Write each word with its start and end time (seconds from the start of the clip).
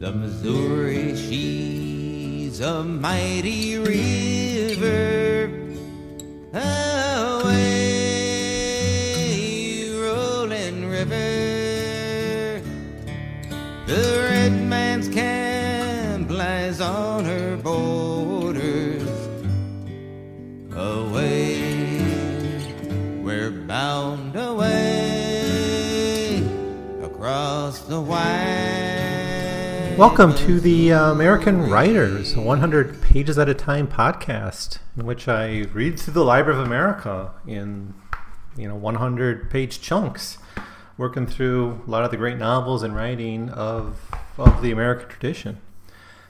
The 0.00 0.12
Missouri, 0.12 1.14
she's 1.14 2.62
a 2.62 2.82
mighty 2.82 3.76
river. 3.76 5.29
Welcome 30.00 30.34
to 30.36 30.60
the 30.60 30.94
uh, 30.94 31.12
American 31.12 31.68
Writers, 31.68 32.34
100 32.34 33.02
pages 33.02 33.38
at 33.38 33.50
a 33.50 33.54
time 33.54 33.86
podcast, 33.86 34.78
in 34.96 35.04
which 35.04 35.28
I 35.28 35.66
read 35.74 36.00
through 36.00 36.14
the 36.14 36.24
Library 36.24 36.58
of 36.58 36.66
America 36.66 37.32
in, 37.46 37.92
you 38.56 38.66
know, 38.66 38.76
100 38.76 39.50
page 39.50 39.82
chunks, 39.82 40.38
working 40.96 41.26
through 41.26 41.82
a 41.86 41.90
lot 41.90 42.02
of 42.02 42.10
the 42.10 42.16
great 42.16 42.38
novels 42.38 42.82
and 42.82 42.96
writing 42.96 43.50
of 43.50 44.10
of 44.38 44.62
the 44.62 44.70
American 44.70 45.06
tradition. 45.06 45.60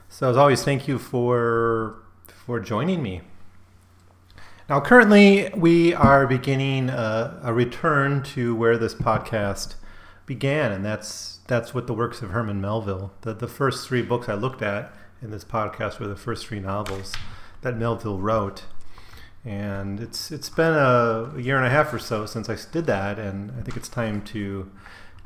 So, 0.09 0.29
as 0.29 0.35
always, 0.35 0.65
thank 0.65 0.89
you 0.89 0.99
for 0.99 1.95
for 2.27 2.59
joining 2.59 3.01
me. 3.01 3.21
Now, 4.67 4.81
currently, 4.81 5.49
we 5.55 5.93
are 5.93 6.27
beginning 6.27 6.89
a, 6.89 7.39
a 7.41 7.53
return 7.53 8.21
to 8.35 8.53
where 8.53 8.77
this 8.77 8.93
podcast 8.93 9.75
began, 10.25 10.71
and 10.71 10.85
that's 10.85 11.39
that's 11.47 11.73
what 11.73 11.87
the 11.87 11.93
works 11.93 12.21
of 12.21 12.31
Herman 12.31 12.61
Melville. 12.61 13.13
The 13.21 13.33
the 13.33 13.47
first 13.47 13.87
three 13.87 14.01
books 14.01 14.29
I 14.29 14.33
looked 14.33 14.61
at 14.61 14.93
in 15.21 15.31
this 15.31 15.43
podcast 15.43 15.99
were 15.99 16.07
the 16.07 16.15
first 16.15 16.47
three 16.47 16.59
novels 16.59 17.13
that 17.61 17.77
Melville 17.77 18.19
wrote, 18.19 18.63
and 19.45 19.99
it's 19.99 20.31
it's 20.31 20.49
been 20.49 20.73
a, 20.73 21.33
a 21.35 21.41
year 21.41 21.57
and 21.57 21.65
a 21.65 21.69
half 21.69 21.93
or 21.93 21.99
so 21.99 22.25
since 22.25 22.49
I 22.49 22.57
did 22.71 22.85
that, 22.87 23.19
and 23.19 23.51
I 23.51 23.61
think 23.61 23.77
it's 23.77 23.89
time 23.89 24.21
to 24.25 24.71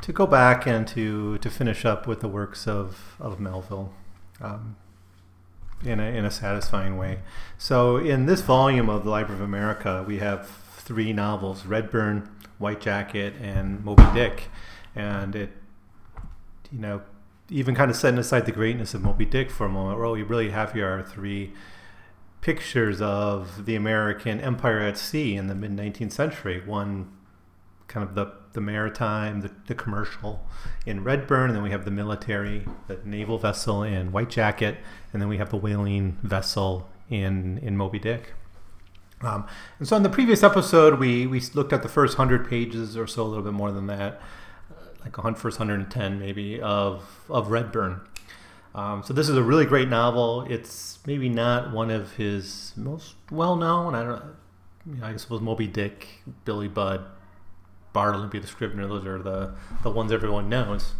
to 0.01 0.13
go 0.13 0.27
back 0.27 0.67
and 0.67 0.87
to 0.89 1.37
to 1.37 1.49
finish 1.49 1.85
up 1.85 2.07
with 2.07 2.21
the 2.21 2.27
works 2.27 2.67
of 2.67 3.15
of 3.19 3.39
Melville. 3.39 3.93
Um, 4.41 4.75
in 5.83 5.99
a, 5.99 6.03
in 6.03 6.25
a 6.25 6.31
satisfying 6.31 6.97
way. 6.97 7.19
So, 7.57 7.97
in 7.97 8.25
this 8.25 8.41
volume 8.41 8.89
of 8.89 9.03
the 9.03 9.09
Library 9.09 9.39
of 9.39 9.45
America, 9.45 10.03
we 10.07 10.17
have 10.17 10.47
three 10.77 11.13
novels 11.13 11.65
Redburn, 11.65 12.29
White 12.57 12.81
Jacket, 12.81 13.33
and 13.41 13.83
Moby 13.83 14.05
Dick. 14.13 14.49
And 14.95 15.35
it 15.35 15.51
you 16.71 16.79
know, 16.79 17.01
even 17.49 17.75
kind 17.75 17.91
of 17.91 17.97
setting 17.97 18.19
aside 18.19 18.45
the 18.45 18.51
greatness 18.51 18.93
of 18.93 19.01
Moby 19.01 19.25
Dick 19.25 19.51
for 19.51 19.65
a 19.65 19.69
moment, 19.69 19.99
what 19.99 20.11
we 20.11 20.23
really 20.23 20.49
have 20.49 20.73
here 20.73 20.87
are 20.87 21.03
three 21.03 21.53
pictures 22.41 23.01
of 23.01 23.65
the 23.65 23.75
American 23.75 24.39
empire 24.39 24.79
at 24.79 24.97
sea 24.97 25.35
in 25.35 25.47
the 25.47 25.55
mid 25.55 25.71
19th 25.71 26.11
century. 26.11 26.61
One 26.65 27.11
kind 27.87 28.07
of 28.07 28.15
the, 28.15 28.33
the 28.53 28.61
maritime, 28.61 29.41
the, 29.41 29.51
the 29.67 29.75
commercial 29.75 30.45
in 30.85 31.03
Redburn, 31.03 31.49
and 31.49 31.55
then 31.55 31.63
we 31.63 31.69
have 31.69 31.85
the 31.85 31.91
military, 31.91 32.65
the 32.87 32.99
naval 33.05 33.37
vessel 33.37 33.83
in 33.83 34.11
White 34.11 34.29
Jacket, 34.29 34.77
and 35.13 35.21
then 35.21 35.29
we 35.29 35.37
have 35.37 35.49
the 35.49 35.57
whaling 35.57 36.17
vessel 36.23 36.89
in, 37.09 37.59
in 37.59 37.77
Moby 37.77 37.99
Dick. 37.99 38.33
Um, 39.21 39.47
and 39.79 39.87
so 39.87 39.95
in 39.95 40.03
the 40.03 40.09
previous 40.09 40.43
episode, 40.43 40.99
we, 40.99 41.25
we 41.25 41.39
looked 41.53 41.73
at 41.73 41.83
the 41.83 41.89
first 41.89 42.17
100 42.17 42.49
pages 42.49 42.97
or 42.97 43.07
so, 43.07 43.23
a 43.23 43.27
little 43.27 43.43
bit 43.43 43.53
more 43.53 43.71
than 43.71 43.87
that 43.87 44.19
like 45.05 45.17
a 45.17 45.35
first 45.35 45.59
110 45.59 46.19
maybe 46.19 46.59
of 46.59 47.23
of 47.29 47.51
Redburn. 47.51 48.01
Um, 48.73 49.03
so 49.03 49.13
this 49.13 49.29
is 49.29 49.37
a 49.37 49.43
really 49.43 49.65
great 49.65 49.87
novel. 49.87 50.45
It's 50.49 50.99
maybe 51.05 51.29
not 51.29 51.71
one 51.71 51.89
of 51.91 52.13
his 52.15 52.73
most 52.75 53.15
well 53.31 53.55
known. 53.55 53.95
I 53.95 54.03
don't. 54.03 54.23
You 54.85 54.95
know, 54.95 55.07
I 55.07 55.15
suppose 55.15 55.41
Moby 55.41 55.65
Dick, 55.65 56.21
Billy 56.43 56.67
Budd, 56.67 57.05
Bartleby 57.93 58.39
the 58.39 58.47
Scrivener. 58.47 58.87
Those 58.87 59.05
are 59.05 59.21
the 59.21 59.53
the 59.83 59.89
ones 59.89 60.11
everyone 60.11 60.49
knows. 60.49 60.93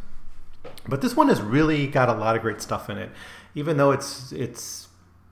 But 0.88 1.02
this 1.02 1.16
one 1.16 1.28
has 1.30 1.42
really 1.42 1.88
got 1.88 2.10
a 2.10 2.14
lot 2.14 2.36
of 2.36 2.42
great 2.42 2.62
stuff 2.62 2.90
in 2.90 2.98
it, 2.98 3.12
even 3.54 3.78
though 3.78 3.92
it's 3.92 4.32
it's 4.32 4.88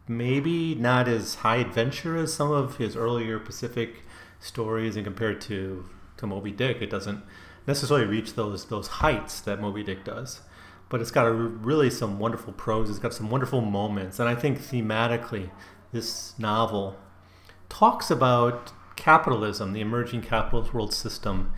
maybe 0.08 0.76
not 0.76 1.08
as 1.08 1.36
high 1.36 1.58
adventure 1.58 2.18
as 2.18 2.34
some 2.34 2.52
of 2.52 2.78
his 2.78 2.96
earlier 2.96 3.40
Pacific 3.40 4.04
stories, 4.40 4.96
and 4.96 5.06
compared 5.06 5.40
to 5.42 5.86
to 6.18 6.28
Moby 6.28 6.52
Dick, 6.52 6.82
it 6.82 6.90
doesn't 6.90 7.24
necessarily 7.68 8.06
reach 8.06 8.36
those 8.36 8.66
those 8.66 8.88
heights 8.88 9.40
that 9.42 9.60
Moby 9.60 9.84
Dick 9.84 10.04
does. 10.04 10.42
But 10.90 11.02
it's 11.02 11.12
got 11.12 11.26
a, 11.26 11.32
really 11.32 11.90
some 11.90 12.20
wonderful 12.20 12.54
prose. 12.54 12.90
It's 12.90 13.00
got 13.00 13.14
some 13.14 13.30
wonderful 13.30 13.62
moments, 13.62 14.20
and 14.20 14.30
I 14.30 14.36
think 14.36 14.60
thematically, 14.60 15.50
this 15.92 16.38
novel 16.38 16.98
talks 17.70 18.12
about 18.12 18.72
capitalism, 18.96 19.74
the 19.74 19.82
emerging 19.82 20.22
capitalist 20.22 20.74
world 20.74 20.94
system, 20.94 21.52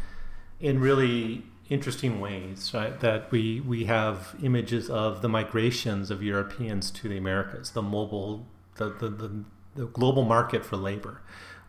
in 0.59 0.79
really 0.79 1.43
interesting 1.69 2.21
ways. 2.21 2.71
Right? 2.73 2.99
That 2.99 3.31
we 3.31 3.59
we 3.59 3.85
have 3.85 4.35
images 4.41 4.89
of 4.89 5.21
the 5.21 5.29
migrations 5.29 6.11
of 6.11 6.23
Europeans 6.23 6.91
to 6.91 7.09
the 7.09 7.17
Americas, 7.17 7.71
the 7.71 7.81
mobile, 7.81 8.47
the 8.75 8.89
the, 8.89 9.09
the, 9.09 9.43
the 9.75 9.85
global 9.87 10.23
market 10.23 10.65
for 10.65 10.77
labor. 10.77 11.21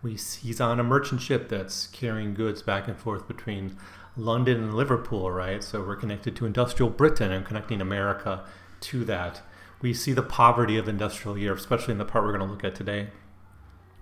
We, 0.02 0.12
he's 0.12 0.60
on 0.60 0.78
a 0.78 0.84
merchant 0.84 1.22
ship 1.22 1.48
that's 1.48 1.88
carrying 1.88 2.34
goods 2.34 2.62
back 2.62 2.86
and 2.86 2.96
forth 2.96 3.26
between 3.26 3.76
London 4.16 4.62
and 4.62 4.74
Liverpool, 4.74 5.30
right? 5.30 5.62
So 5.62 5.82
we're 5.82 5.96
connected 5.96 6.34
to 6.36 6.46
industrial 6.46 6.90
Britain 6.90 7.32
and 7.32 7.44
connecting 7.44 7.80
America 7.80 8.44
to 8.80 9.04
that. 9.04 9.42
We 9.82 9.92
see 9.92 10.12
the 10.12 10.22
poverty 10.22 10.78
of 10.78 10.88
industrial 10.88 11.36
Europe, 11.36 11.58
especially 11.58 11.92
in 11.92 11.98
the 11.98 12.04
part 12.04 12.24
we're 12.24 12.36
going 12.36 12.46
to 12.46 12.52
look 12.52 12.64
at 12.64 12.74
today. 12.74 13.08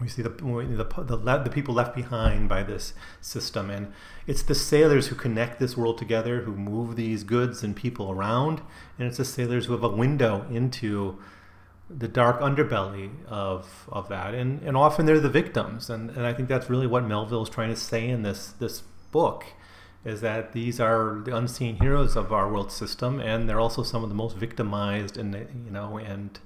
We 0.00 0.08
see 0.08 0.22
the, 0.22 0.28
the, 0.28 1.16
the, 1.16 1.38
the 1.38 1.50
people 1.50 1.74
left 1.74 1.94
behind 1.94 2.48
by 2.48 2.62
this 2.62 2.94
system. 3.20 3.70
And 3.70 3.92
it's 4.26 4.42
the 4.42 4.54
sailors 4.54 5.08
who 5.08 5.14
connect 5.14 5.58
this 5.58 5.76
world 5.76 5.98
together, 5.98 6.42
who 6.42 6.54
move 6.54 6.96
these 6.96 7.24
goods 7.24 7.62
and 7.62 7.74
people 7.74 8.10
around. 8.10 8.60
And 8.98 9.08
it's 9.08 9.18
the 9.18 9.24
sailors 9.24 9.66
who 9.66 9.72
have 9.72 9.84
a 9.84 9.88
window 9.88 10.46
into 10.50 11.18
the 11.88 12.08
dark 12.08 12.40
underbelly 12.40 13.10
of, 13.26 13.88
of 13.90 14.08
that. 14.08 14.34
And, 14.34 14.62
and 14.62 14.76
often 14.76 15.06
they're 15.06 15.20
the 15.20 15.28
victims. 15.28 15.90
And, 15.90 16.10
and 16.10 16.26
I 16.26 16.32
think 16.32 16.48
that's 16.48 16.68
really 16.68 16.86
what 16.86 17.04
Melville 17.04 17.42
is 17.42 17.48
trying 17.48 17.70
to 17.70 17.76
say 17.76 18.08
in 18.08 18.22
this, 18.22 18.48
this 18.52 18.82
book 19.10 19.44
is 20.04 20.20
that 20.20 20.52
these 20.52 20.80
are 20.80 21.22
the 21.24 21.34
unseen 21.34 21.76
heroes 21.76 22.14
of 22.16 22.32
our 22.32 22.50
world 22.52 22.70
system, 22.70 23.20
and 23.20 23.48
they're 23.48 23.60
also 23.60 23.82
some 23.82 24.02
of 24.02 24.10
the 24.10 24.14
most 24.14 24.36
victimized 24.36 25.16
and 25.16 25.34
you 25.34 25.70
know 25.70 25.96
and 25.98 26.38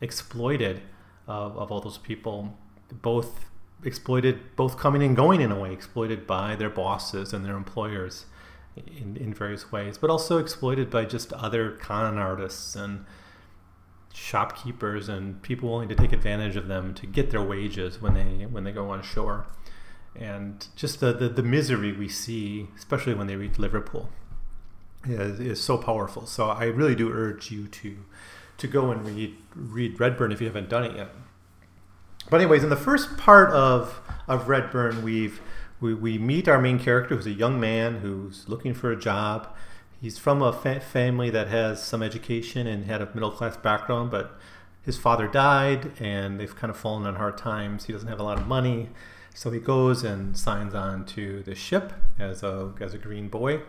exploited 0.00 0.82
of, 1.26 1.56
of 1.56 1.70
all 1.70 1.80
those 1.80 1.98
people, 1.98 2.56
both 3.02 3.46
exploited, 3.84 4.56
both 4.56 4.78
coming 4.78 5.02
and 5.02 5.16
going 5.16 5.40
in 5.40 5.52
a 5.52 5.60
way, 5.60 5.72
exploited 5.72 6.26
by 6.26 6.56
their 6.56 6.70
bosses 6.70 7.32
and 7.32 7.44
their 7.44 7.56
employers 7.56 8.26
in, 8.76 9.16
in 9.16 9.34
various 9.34 9.70
ways, 9.70 9.98
but 9.98 10.10
also 10.10 10.38
exploited 10.38 10.90
by 10.90 11.04
just 11.04 11.32
other 11.34 11.72
con 11.72 12.18
artists 12.18 12.76
and 12.76 13.04
shopkeepers 14.14 15.10
and 15.10 15.42
people 15.42 15.68
willing 15.68 15.88
to 15.90 15.94
take 15.94 16.12
advantage 16.12 16.56
of 16.56 16.68
them 16.68 16.94
to 16.94 17.06
get 17.06 17.30
their 17.30 17.42
wages 17.42 18.00
when 18.00 18.14
they 18.14 18.46
when 18.46 18.64
they 18.64 18.72
go 18.72 18.88
on 18.88 19.02
shore 19.02 19.46
and 20.18 20.66
just 20.76 21.00
the, 21.00 21.12
the, 21.12 21.28
the, 21.28 21.42
misery 21.42 21.92
we 21.92 22.08
see, 22.08 22.68
especially 22.76 23.14
when 23.14 23.26
they 23.26 23.36
reach 23.36 23.58
Liverpool, 23.58 24.08
is, 25.04 25.40
is 25.40 25.62
so 25.62 25.76
powerful. 25.76 26.26
So 26.26 26.48
I 26.48 26.64
really 26.64 26.94
do 26.94 27.12
urge 27.12 27.50
you 27.50 27.68
to 27.68 27.96
to 28.58 28.66
go 28.66 28.90
and 28.90 29.04
read 29.04 29.36
read 29.54 30.00
Redburn 30.00 30.32
if 30.32 30.40
you 30.40 30.46
haven't 30.46 30.68
done 30.68 30.84
it 30.84 30.96
yet. 30.96 31.08
But 32.30 32.40
anyways, 32.40 32.64
in 32.64 32.70
the 32.70 32.76
first 32.76 33.16
part 33.16 33.50
of 33.50 34.00
of 34.26 34.48
Redburn, 34.48 35.02
we've 35.02 35.40
we, 35.80 35.92
we 35.92 36.18
meet 36.18 36.48
our 36.48 36.60
main 36.60 36.78
character, 36.78 37.14
who's 37.14 37.26
a 37.26 37.32
young 37.32 37.60
man 37.60 37.96
who's 37.96 38.48
looking 38.48 38.72
for 38.74 38.90
a 38.90 38.96
job. 38.96 39.48
He's 40.00 40.18
from 40.18 40.42
a 40.42 40.52
fa- 40.52 40.80
family 40.80 41.30
that 41.30 41.48
has 41.48 41.82
some 41.82 42.02
education 42.02 42.66
and 42.66 42.84
had 42.86 43.02
a 43.02 43.10
middle 43.14 43.30
class 43.30 43.56
background, 43.56 44.10
but 44.10 44.38
his 44.82 44.96
father 44.96 45.26
died, 45.26 45.92
and 46.00 46.38
they've 46.38 46.54
kind 46.54 46.70
of 46.70 46.76
fallen 46.76 47.06
on 47.06 47.16
hard 47.16 47.36
times. 47.36 47.84
He 47.84 47.92
doesn't 47.92 48.08
have 48.08 48.20
a 48.20 48.22
lot 48.22 48.38
of 48.38 48.46
money 48.46 48.88
so 49.36 49.50
he 49.50 49.60
goes 49.60 50.02
and 50.02 50.34
signs 50.36 50.74
on 50.74 51.04
to 51.04 51.42
the 51.42 51.54
ship 51.54 51.92
as 52.18 52.42
a, 52.42 52.72
as 52.80 52.94
a 52.94 52.98
green 52.98 53.28
boy. 53.28 53.60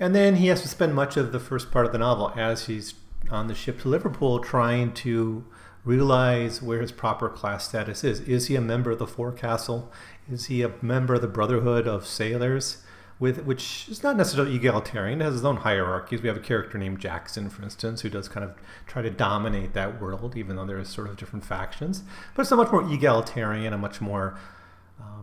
And 0.00 0.14
then 0.14 0.36
he 0.36 0.46
has 0.46 0.62
to 0.62 0.68
spend 0.68 0.94
much 0.94 1.18
of 1.18 1.30
the 1.30 1.38
first 1.38 1.70
part 1.70 1.84
of 1.84 1.92
the 1.92 1.98
novel 1.98 2.32
as 2.34 2.66
he's 2.66 2.94
on 3.30 3.46
the 3.46 3.54
ship 3.54 3.80
to 3.80 3.88
Liverpool 3.88 4.38
trying 4.40 4.94
to 4.94 5.44
realize 5.84 6.62
where 6.62 6.80
his 6.80 6.90
proper 6.90 7.28
class 7.28 7.68
status 7.68 8.02
is. 8.02 8.20
Is 8.20 8.46
he 8.46 8.56
a 8.56 8.62
member 8.62 8.90
of 8.92 8.98
the 8.98 9.06
forecastle? 9.06 9.92
Is 10.30 10.46
he 10.46 10.62
a 10.62 10.72
member 10.80 11.14
of 11.14 11.20
the 11.20 11.28
Brotherhood 11.28 11.86
of 11.86 12.06
Sailors? 12.06 12.78
With, 13.20 13.44
which 13.44 13.86
is 13.90 14.02
not 14.02 14.16
necessarily 14.16 14.56
egalitarian, 14.56 15.20
it 15.20 15.24
has 15.24 15.36
its 15.36 15.44
own 15.44 15.58
hierarchies. 15.58 16.22
We 16.22 16.28
have 16.28 16.38
a 16.38 16.40
character 16.40 16.78
named 16.78 16.98
Jackson, 16.98 17.50
for 17.50 17.62
instance, 17.62 18.00
who 18.00 18.08
does 18.08 18.28
kind 18.28 18.42
of 18.42 18.54
try 18.86 19.02
to 19.02 19.10
dominate 19.10 19.74
that 19.74 20.00
world, 20.00 20.34
even 20.36 20.56
though 20.56 20.64
there's 20.64 20.88
sort 20.88 21.08
of 21.08 21.16
different 21.16 21.44
factions. 21.44 22.02
But 22.34 22.42
it's 22.42 22.52
a 22.52 22.56
much 22.56 22.72
more 22.72 22.90
egalitarian, 22.90 23.72
a 23.72 23.78
much 23.78 24.00
more 24.00 24.36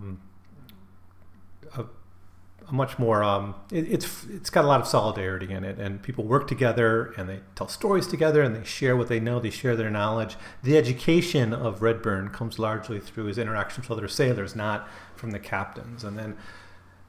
um, 0.02 0.22
a, 1.76 1.86
a 2.68 2.74
much 2.74 2.98
more 2.98 3.24
um, 3.24 3.56
it, 3.72 3.92
it's 3.92 4.26
it's 4.26 4.50
got 4.50 4.66
a 4.66 4.68
lot 4.68 4.82
of 4.82 4.88
solidarity 4.88 5.52
in 5.52 5.64
it, 5.64 5.78
and 5.78 6.02
people 6.02 6.24
work 6.24 6.48
together 6.48 7.14
and 7.18 7.30
they 7.30 7.40
tell 7.56 7.68
stories 7.68 8.08
together 8.08 8.42
and 8.42 8.56
they 8.56 8.64
share 8.64 8.96
what 8.96 9.08
they 9.08 9.20
know, 9.20 9.40
they 9.40 9.50
share 9.50 9.76
their 9.76 9.90
knowledge. 9.90 10.36
The 10.64 10.78
education 10.78 11.54
of 11.54 11.82
Redburn 11.82 12.30
comes 12.30 12.60
largely 12.60 13.00
through 13.00 13.26
his 13.26 13.38
interactions 13.38 13.90
with 13.90 13.98
other 13.98 14.08
sailors, 14.08 14.56
not 14.56 14.88
from 15.16 15.32
the 15.32 15.40
captains. 15.40 16.04
And 16.04 16.18
then 16.18 16.38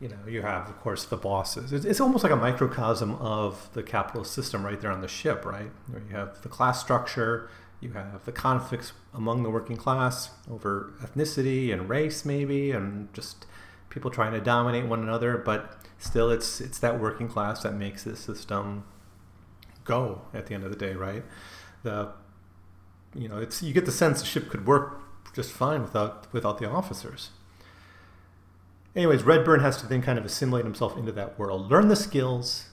you 0.00 0.08
know 0.08 0.18
you 0.26 0.42
have 0.42 0.68
of 0.68 0.78
course 0.80 1.04
the 1.04 1.16
bosses. 1.16 1.72
It's, 1.72 1.84
it's 1.84 2.00
almost 2.00 2.24
like 2.24 2.32
a 2.32 2.36
microcosm 2.36 3.14
of 3.16 3.70
the 3.72 3.82
capitalist 3.82 4.32
system 4.32 4.64
right 4.64 4.80
there 4.80 4.90
on 4.90 5.00
the 5.00 5.08
ship, 5.08 5.44
right? 5.44 5.70
Where 5.88 6.02
you 6.08 6.16
have 6.16 6.42
the 6.42 6.48
class 6.48 6.80
structure, 6.80 7.48
you 7.82 7.92
have 7.92 8.24
the 8.24 8.32
conflicts 8.32 8.92
among 9.12 9.42
the 9.42 9.50
working 9.50 9.76
class 9.76 10.30
over 10.50 10.92
ethnicity 11.02 11.72
and 11.72 11.88
race, 11.88 12.24
maybe, 12.24 12.70
and 12.70 13.12
just 13.12 13.44
people 13.90 14.10
trying 14.10 14.32
to 14.32 14.40
dominate 14.40 14.86
one 14.86 15.02
another, 15.02 15.36
but 15.36 15.78
still 15.98 16.30
it's 16.30 16.60
it's 16.60 16.78
that 16.78 17.00
working 17.00 17.28
class 17.28 17.62
that 17.62 17.74
makes 17.74 18.04
this 18.04 18.20
system 18.20 18.84
go 19.84 20.22
at 20.32 20.46
the 20.46 20.54
end 20.54 20.64
of 20.64 20.70
the 20.70 20.76
day, 20.76 20.94
right? 20.94 21.24
The 21.82 22.12
you 23.14 23.28
know, 23.28 23.38
it's 23.38 23.62
you 23.62 23.74
get 23.74 23.84
the 23.84 23.92
sense 23.92 24.20
the 24.20 24.26
ship 24.26 24.48
could 24.48 24.66
work 24.66 25.02
just 25.34 25.50
fine 25.52 25.82
without 25.82 26.32
without 26.32 26.58
the 26.58 26.70
officers. 26.70 27.30
Anyways, 28.94 29.22
Redburn 29.24 29.60
has 29.60 29.78
to 29.78 29.86
then 29.86 30.02
kind 30.02 30.18
of 30.18 30.24
assimilate 30.24 30.64
himself 30.64 30.96
into 30.96 31.12
that 31.12 31.38
world, 31.38 31.70
learn 31.70 31.88
the 31.88 31.96
skills, 31.96 32.66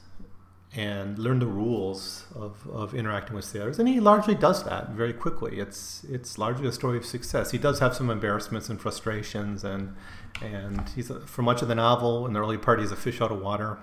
and 0.75 1.17
learn 1.17 1.39
the 1.39 1.47
rules 1.47 2.25
of, 2.35 2.67
of 2.71 2.93
interacting 2.93 3.35
with 3.35 3.45
sailors. 3.45 3.79
And 3.79 3.87
he 3.87 3.99
largely 3.99 4.35
does 4.35 4.63
that 4.65 4.89
very 4.89 5.13
quickly. 5.13 5.59
It's 5.59 6.03
it's 6.09 6.37
largely 6.37 6.67
a 6.67 6.71
story 6.71 6.97
of 6.97 7.05
success. 7.05 7.51
He 7.51 7.57
does 7.57 7.79
have 7.79 7.95
some 7.95 8.09
embarrassments 8.09 8.69
and 8.69 8.79
frustrations, 8.79 9.63
and 9.63 9.95
and 10.41 10.87
he's 10.89 11.09
a, 11.09 11.21
for 11.21 11.41
much 11.41 11.61
of 11.61 11.67
the 11.67 11.75
novel 11.75 12.27
in 12.27 12.33
the 12.33 12.39
early 12.39 12.57
part 12.57 12.79
he's 12.79 12.91
a 12.91 12.95
fish 12.95 13.19
out 13.19 13.31
of 13.31 13.41
water. 13.41 13.79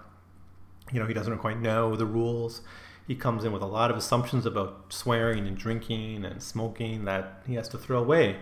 You 0.92 1.00
know, 1.00 1.06
he 1.06 1.14
doesn't 1.14 1.38
quite 1.38 1.60
know 1.60 1.96
the 1.96 2.06
rules. 2.06 2.62
He 3.08 3.16
comes 3.16 3.44
in 3.44 3.52
with 3.52 3.62
a 3.62 3.66
lot 3.66 3.90
of 3.90 3.96
assumptions 3.96 4.46
about 4.46 4.86
swearing 4.92 5.46
and 5.46 5.56
drinking 5.56 6.24
and 6.24 6.42
smoking 6.42 7.04
that 7.04 7.42
he 7.46 7.54
has 7.54 7.68
to 7.70 7.78
throw 7.78 7.98
away 7.98 8.38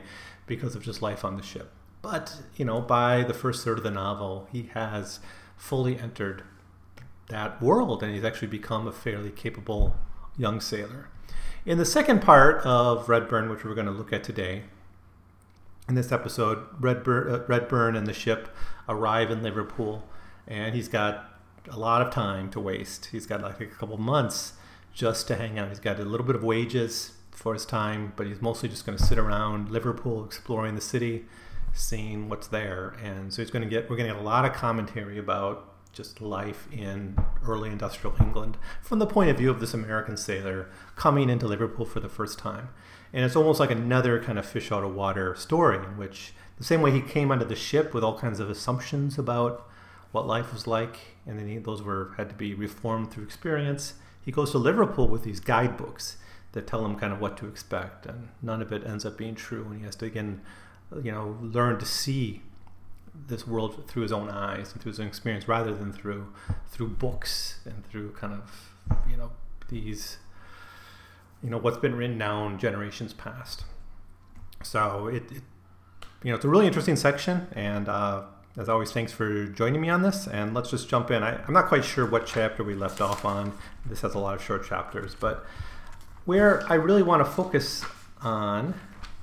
because 0.47 0.75
of 0.75 0.83
just 0.83 1.03
life 1.03 1.25
on 1.25 1.37
the 1.37 1.43
ship. 1.43 1.71
But 2.03 2.43
you 2.57 2.67
know, 2.67 2.83
by 2.83 3.23
the 3.23 3.33
first 3.33 3.65
third 3.65 3.79
of 3.79 3.85
the 3.85 3.91
novel, 3.91 4.49
he 4.53 4.71
has 4.75 5.21
fully 5.57 5.99
entered 5.99 6.43
that 7.29 7.61
world, 7.63 8.03
and 8.03 8.15
he's 8.15 8.25
actually 8.25 8.49
become 8.49 8.87
a 8.87 8.93
fairly 8.93 9.31
capable 9.31 9.97
young 10.37 10.61
sailor. 10.61 11.09
In 11.65 11.79
the 11.79 11.85
second 11.85 12.21
part 12.21 12.65
of 12.67 13.09
Redburn, 13.09 13.49
which 13.49 13.65
we're 13.65 13.75
going 13.75 13.87
to 13.87 13.93
look 13.93 14.13
at 14.13 14.23
today, 14.23 14.65
in 15.89 15.95
this 15.95 16.13
episode, 16.13 16.67
Redburn, 16.81 17.35
uh, 17.35 17.45
Redburn 17.47 17.97
and 17.97 18.07
the 18.07 18.13
ship 18.13 18.55
arrive 18.89 19.31
in 19.31 19.43
Liverpool, 19.43 20.05
and 20.47 20.75
he's 20.75 20.89
got 20.89 21.31
a 21.71 21.79
lot 21.79 22.03
of 22.03 22.13
time 22.13 22.51
to 22.51 22.61
waste. 22.61 23.07
He's 23.07 23.27
got 23.27 23.43
like 23.43 23.61
a 23.61 23.67
couple 23.67 23.97
months 23.99 24.55
just 24.93 25.27
to 25.29 25.37
hang 25.37 25.59
out. 25.59 25.69
He's 25.69 25.81
got 25.81 25.99
a 25.99 26.05
little 26.05 26.27
bit 26.27 26.37
of 26.37 26.45
wages 26.45 27.13
for 27.31 27.53
his 27.53 27.67
time, 27.67 28.13
but 28.17 28.27
he's 28.27 28.41
mostly 28.41 28.69
just 28.69 28.87
going 28.87 28.97
to 28.97 29.05
sit 29.05 29.19
around 29.19 29.71
Liverpool, 29.71 30.25
exploring 30.25 30.75
the 30.75 30.81
city, 30.81 31.25
seeing 31.73 32.29
what's 32.29 32.47
there. 32.47 32.95
And 33.03 33.33
so 33.33 33.43
he's 33.43 33.51
going 33.51 33.65
to 33.65 33.69
get 33.69 33.91
we're 33.91 33.97
going 33.97 34.09
to 34.09 34.15
get 34.15 34.23
a 34.23 34.25
lot 34.25 34.45
of 34.45 34.53
commentary 34.53 35.19
about 35.19 35.74
just 35.95 36.21
life 36.21 36.69
in 36.73 37.17
early 37.47 37.71
industrial 37.71 38.17
England 38.21 38.57
from 38.83 38.99
the 38.99 39.07
point 39.07 39.31
of 39.31 39.39
view 39.39 39.51
of 39.51 39.61
this 39.61 39.75
American 39.75 40.17
sailor 40.17 40.69
coming 40.97 41.31
into 41.31 41.47
Liverpool 41.47 41.87
for 41.87 42.01
the 42.01 42.09
first 42.09 42.39
time. 42.39 42.69
And 43.13 43.25
it's 43.25 43.37
almost 43.37 43.61
like 43.61 43.71
another 43.71 44.23
kind 44.23 44.39
of 44.39 44.47
fish 44.47 44.73
out 44.73 44.83
of 44.83 44.95
water 44.95 45.35
story 45.37 45.79
in 45.79 45.97
which 45.97 46.33
the 46.59 46.65
same 46.65 46.83
way 46.83 46.91
he 46.91 47.01
came 47.01 47.31
onto 47.31 47.45
the 47.45 47.57
ship 47.57 47.95
with 47.95 48.05
all 48.05 48.19
kinds 48.19 48.41
of 48.41 48.51
assumptions 48.51 49.19
about 49.19 49.69
what 50.13 50.27
life 50.27 50.53
was 50.53 50.67
like, 50.67 50.97
and 51.27 51.39
then 51.39 51.49
he, 51.49 51.59
those 51.59 51.83
were 51.83 52.13
had 52.17 52.29
to 52.29 52.35
be 52.35 52.55
reformed 52.55 53.11
through 53.11 53.25
experience. 53.25 53.95
He 54.25 54.31
goes 54.31 54.53
to 54.53 54.59
Liverpool 54.59 55.09
with 55.09 55.25
these 55.25 55.41
guidebooks 55.41 56.17
that 56.53 56.69
tell 56.69 56.85
him 56.85 56.97
kind 56.97 57.13
of 57.13 57.21
what 57.21 57.37
to 57.39 57.49
expect, 57.49 58.07
and 58.07 58.29
none 58.41 58.63
of 58.63 58.73
it 58.73 58.87
ends 58.87 59.05
up 59.05 59.19
being 59.19 59.35
true. 59.35 59.65
And 59.65 59.79
he 59.79 59.85
has 59.85 59.97
to 59.97 60.07
again, 60.07 60.41
you 61.03 61.11
know, 61.11 61.37
learn 61.41 61.79
to 61.81 61.87
see 61.87 62.43
this 63.27 63.47
world 63.47 63.89
through 63.89 64.03
his 64.03 64.13
own 64.13 64.29
eyes 64.29 64.73
and 64.73 64.83
through 64.83 64.93
his 64.93 65.01
own 65.01 65.07
experience 65.07 65.49
rather 65.49 65.75
than 65.75 65.93
through 65.93 66.33
through 66.69 66.89
books 66.89 67.61
and 67.65 67.87
through 67.87 68.11
kind 68.13 68.33
of 68.33 68.71
you 69.09 69.17
know 69.17 69.31
these 69.69 70.19
you 71.43 71.51
know 71.51 71.59
what's 71.59 71.79
been 71.79 71.95
written 71.95 72.19
down 72.19 72.59
generations 72.59 73.13
past. 73.13 73.65
So 74.63 75.09
it, 75.09 75.25
it 75.31 75.43
you 76.23 76.31
know 76.31 76.37
it's 76.37 76.45
a 76.45 76.49
really 76.49 76.67
interesting 76.67 76.97
section 76.97 77.49
and 77.53 77.89
uh, 77.89 78.23
as 78.57 78.69
always 78.69 78.93
thanks 78.93 79.13
for 79.13 79.47
joining 79.47 79.81
me 79.81 79.89
on 79.89 80.03
this. 80.03 80.27
And 80.27 80.55
let's 80.55 80.71
just 80.71 80.89
jump 80.89 81.11
in. 81.11 81.23
I, 81.23 81.43
i'm 81.47 81.55
not 81.55 81.67
quite 81.67 81.85
sure 81.85 82.07
what 82.07 82.27
chapter 82.27 82.63
we 82.65 82.75
left 82.75 83.01
off 83.01 83.25
on. 83.25 83.53
This 83.87 84.01
has 84.01 84.15
a 84.15 84.19
lot 84.19 84.35
of 84.35 84.43
short 84.43 84.67
chapters 84.67 85.15
but 85.15 85.45
where 86.25 86.65
i 86.71 86.75
really 86.75 87.03
want 87.03 87.25
to 87.25 87.31
focus 87.31 87.85
on 88.23 88.75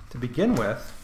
to 0.10 0.18
begin 0.18 0.56
with 0.56 1.01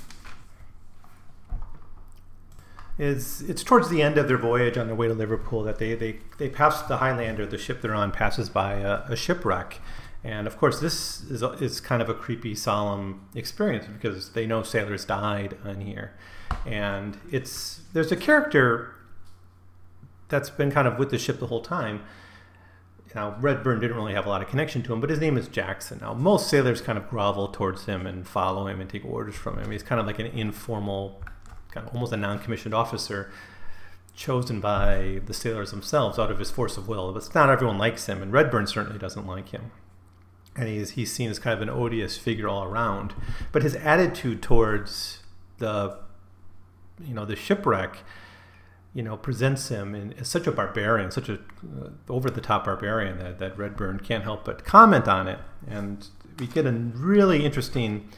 is 3.00 3.42
it's 3.42 3.64
towards 3.64 3.90
the 3.90 4.02
end 4.02 4.18
of 4.18 4.28
their 4.28 4.38
voyage 4.38 4.78
on 4.78 4.88
their 4.88 4.96
way 4.96 5.08
to 5.08 5.14
Liverpool 5.14 5.64
that 5.64 5.78
they 5.78 5.94
they, 5.94 6.20
they 6.38 6.50
pass 6.50 6.82
the 6.84 6.98
Highlander, 6.98 7.46
the 7.46 7.58
ship 7.58 7.82
they're 7.82 7.94
on 7.94 8.12
passes 8.12 8.50
by 8.50 8.76
a, 8.76 9.04
a 9.10 9.16
shipwreck. 9.16 9.80
And 10.24 10.48
of 10.48 10.58
course, 10.58 10.80
this 10.80 11.22
is, 11.30 11.42
is 11.62 11.80
kind 11.80 12.02
of 12.02 12.10
a 12.10 12.14
creepy, 12.14 12.56
solemn 12.56 13.28
experience 13.36 13.86
because 13.86 14.32
they 14.32 14.46
know 14.48 14.64
sailors 14.64 15.06
died 15.06 15.58
on 15.64 15.82
here. 15.82 16.14
And 16.66 17.18
it's 17.32 17.82
there's 17.94 18.12
a 18.12 18.16
character 18.16 18.96
that's 20.30 20.50
been 20.50 20.72
kind 20.72 20.88
of 20.88 20.98
with 20.98 21.12
the 21.12 21.18
ship 21.18 21.40
the 21.40 21.48
whole 21.48 21.62
time. 21.62 22.04
Now, 23.16 23.36
Redburn 23.40 23.80
didn't 23.80 23.96
really 23.96 24.14
have 24.14 24.26
a 24.26 24.30
lot 24.30 24.42
of 24.42 24.50
connection 24.50 24.84
to 24.84 24.94
him, 24.94 25.02
but 25.02 25.10
his 25.10 25.20
name 25.20 25.38
is 25.38 25.48
Jackson. 25.48 26.00
Now, 26.02 26.14
most 26.14 26.50
sailors 26.50 26.82
kind 26.82 26.98
of 26.98 27.10
grovel 27.10 27.48
towards 27.48 27.86
him 27.86 28.06
and 28.06 28.28
follow 28.28 28.68
him 28.68 28.82
and 28.82 28.90
take 28.90 29.06
orders 29.06 29.36
from 29.36 29.58
him. 29.58 29.72
He's 29.72 29.82
kind 29.82 30.00
of 30.00 30.06
like 30.06 30.20
an 30.20 30.28
informal 30.28 31.22
kind 31.78 31.88
of 31.88 31.94
almost 31.94 32.14
a 32.14 32.18
non-commissioned 32.18 32.74
officer 32.74 33.32
chosen 34.16 34.60
by 34.60 35.22
the 35.26 35.34
sailors 35.34 35.72
themselves 35.72 36.18
out 36.18 36.32
of 36.32 36.40
his 36.40 36.50
force 36.50 36.78
of 36.78 36.88
will. 36.88 37.12
But 37.14 37.34
not 37.36 37.50
everyone 37.50 37.78
likes 37.78 38.08
him, 38.08 38.22
and 38.22 38.34
Redburn 38.34 38.68
certainly 38.68 39.00
doesn't 39.00 39.28
like 39.28 39.50
him. 39.50 39.72
And 40.56 40.68
he's, 40.68 40.92
he's 40.92 41.14
seen 41.14 41.30
as 41.30 41.38
kind 41.38 41.56
of 41.56 41.62
an 41.62 41.70
odious 41.70 42.18
figure 42.18 42.50
all 42.50 42.64
around. 42.64 43.14
But 43.52 43.62
his 43.62 43.76
attitude 43.76 44.42
towards 44.42 45.20
the, 45.60 46.00
you 47.06 47.14
know, 47.14 47.26
the 47.26 47.36
shipwreck, 47.36 48.00
you 48.96 49.04
know, 49.04 49.18
presents 49.18 49.70
him 49.70 49.94
in, 49.94 50.14
as 50.14 50.28
such 50.28 50.48
a 50.48 50.52
barbarian, 50.52 51.12
such 51.12 51.30
a 51.30 51.36
uh, 51.36 51.90
over-the-top 52.10 52.66
barbarian 52.66 53.20
that, 53.20 53.38
that 53.38 53.56
Redburn 53.56 54.00
can't 54.00 54.24
help 54.24 54.46
but 54.46 54.66
comment 54.66 55.08
on 55.08 55.28
it. 55.28 55.38
And 55.68 56.08
we 56.40 56.48
get 56.48 56.66
a 56.66 56.72
really 56.72 57.46
interesting 57.46 58.10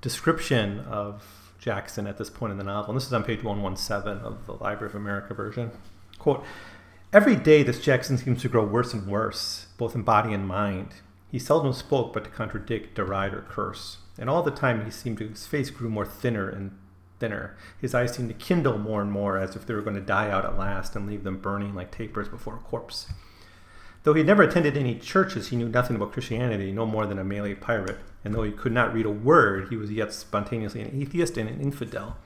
description 0.00 0.80
of 0.80 1.43
Jackson 1.64 2.06
at 2.06 2.18
this 2.18 2.28
point 2.28 2.52
in 2.52 2.58
the 2.58 2.64
novel. 2.64 2.90
And 2.90 3.00
this 3.00 3.06
is 3.06 3.12
on 3.14 3.24
page 3.24 3.42
117 3.42 4.22
of 4.22 4.44
the 4.44 4.52
Library 4.52 4.90
of 4.90 4.94
America 4.94 5.32
version. 5.32 5.70
Quote 6.18 6.44
Every 7.10 7.36
day, 7.36 7.62
this 7.62 7.80
Jackson 7.80 8.18
seems 8.18 8.42
to 8.42 8.48
grow 8.48 8.66
worse 8.66 8.92
and 8.92 9.06
worse, 9.06 9.68
both 9.78 9.94
in 9.94 10.02
body 10.02 10.34
and 10.34 10.46
mind. 10.46 10.88
He 11.30 11.38
seldom 11.38 11.72
spoke 11.72 12.12
but 12.12 12.24
to 12.24 12.30
contradict, 12.30 12.94
deride, 12.94 13.32
or 13.32 13.42
curse. 13.42 13.98
And 14.18 14.28
all 14.28 14.42
the 14.42 14.50
time, 14.50 14.84
he 14.84 14.90
seemed 14.90 15.18
to, 15.18 15.28
his 15.28 15.46
face 15.46 15.70
grew 15.70 15.88
more 15.88 16.04
thinner 16.04 16.50
and 16.50 16.76
thinner. 17.18 17.56
His 17.80 17.94
eyes 17.94 18.12
seemed 18.12 18.28
to 18.28 18.34
kindle 18.34 18.76
more 18.76 19.00
and 19.00 19.10
more 19.10 19.38
as 19.38 19.56
if 19.56 19.64
they 19.66 19.72
were 19.72 19.80
going 19.80 19.96
to 19.96 20.02
die 20.02 20.30
out 20.30 20.44
at 20.44 20.58
last 20.58 20.94
and 20.94 21.06
leave 21.06 21.24
them 21.24 21.38
burning 21.38 21.74
like 21.74 21.90
tapers 21.90 22.28
before 22.28 22.56
a 22.56 22.58
corpse. 22.58 23.06
Though 24.04 24.12
he 24.12 24.20
had 24.20 24.26
never 24.26 24.42
attended 24.42 24.76
any 24.76 24.96
churches, 24.96 25.48
he 25.48 25.56
knew 25.56 25.68
nothing 25.68 25.96
about 25.96 26.12
Christianity, 26.12 26.70
no 26.72 26.84
more 26.84 27.06
than 27.06 27.18
a 27.18 27.24
Malay 27.24 27.54
pirate. 27.54 27.98
And 28.22 28.34
though 28.34 28.42
he 28.42 28.52
could 28.52 28.72
not 28.72 28.92
read 28.92 29.06
a 29.06 29.10
word, 29.10 29.70
he 29.70 29.76
was 29.76 29.90
yet 29.90 30.12
spontaneously 30.12 30.82
an 30.82 31.00
atheist 31.00 31.38
and 31.38 31.48
an 31.48 31.58
infidel. 31.58 32.18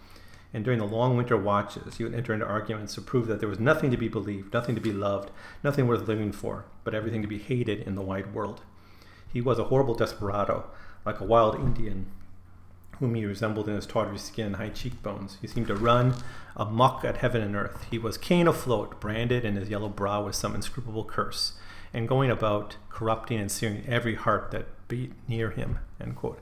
And 0.52 0.64
during 0.64 0.80
the 0.80 0.86
long 0.86 1.16
winter 1.16 1.36
watches, 1.36 1.96
he 1.96 2.02
would 2.04 2.14
enter 2.14 2.34
into 2.34 2.46
arguments 2.46 2.94
to 2.94 3.00
prove 3.00 3.28
that 3.28 3.38
there 3.38 3.48
was 3.48 3.60
nothing 3.60 3.92
to 3.92 3.96
be 3.96 4.08
believed, 4.08 4.52
nothing 4.52 4.74
to 4.74 4.80
be 4.80 4.92
loved, 4.92 5.30
nothing 5.62 5.86
worth 5.86 6.08
living 6.08 6.32
for, 6.32 6.64
but 6.82 6.94
everything 6.94 7.22
to 7.22 7.28
be 7.28 7.38
hated 7.38 7.86
in 7.86 7.94
the 7.94 8.02
wide 8.02 8.34
world. 8.34 8.62
He 9.32 9.40
was 9.40 9.60
a 9.60 9.64
horrible 9.64 9.94
desperado, 9.94 10.68
like 11.06 11.20
a 11.20 11.24
wild 11.24 11.54
Indian 11.54 12.06
whom 12.98 13.14
he 13.14 13.24
resembled 13.24 13.68
in 13.68 13.76
his 13.76 13.86
tawdry 13.86 14.18
skin, 14.18 14.46
and 14.46 14.56
high 14.56 14.68
cheekbones. 14.68 15.38
He 15.40 15.46
seemed 15.46 15.68
to 15.68 15.76
run 15.76 16.14
amuck 16.56 17.04
at 17.04 17.18
heaven 17.18 17.42
and 17.42 17.54
earth. 17.54 17.86
He 17.90 17.98
was 17.98 18.18
Cain 18.18 18.48
afloat, 18.48 19.00
branded 19.00 19.44
in 19.44 19.54
his 19.54 19.68
yellow 19.68 19.88
brow 19.88 20.24
with 20.24 20.34
some 20.34 20.54
inscrutable 20.54 21.04
curse 21.04 21.52
and 21.92 22.08
going 22.08 22.30
about 22.30 22.76
corrupting 22.90 23.38
and 23.38 23.50
searing 23.50 23.84
every 23.86 24.14
heart 24.14 24.50
that 24.50 24.66
beat 24.88 25.12
near 25.28 25.50
him. 25.50 25.78
End 26.00 26.16
quote. 26.16 26.40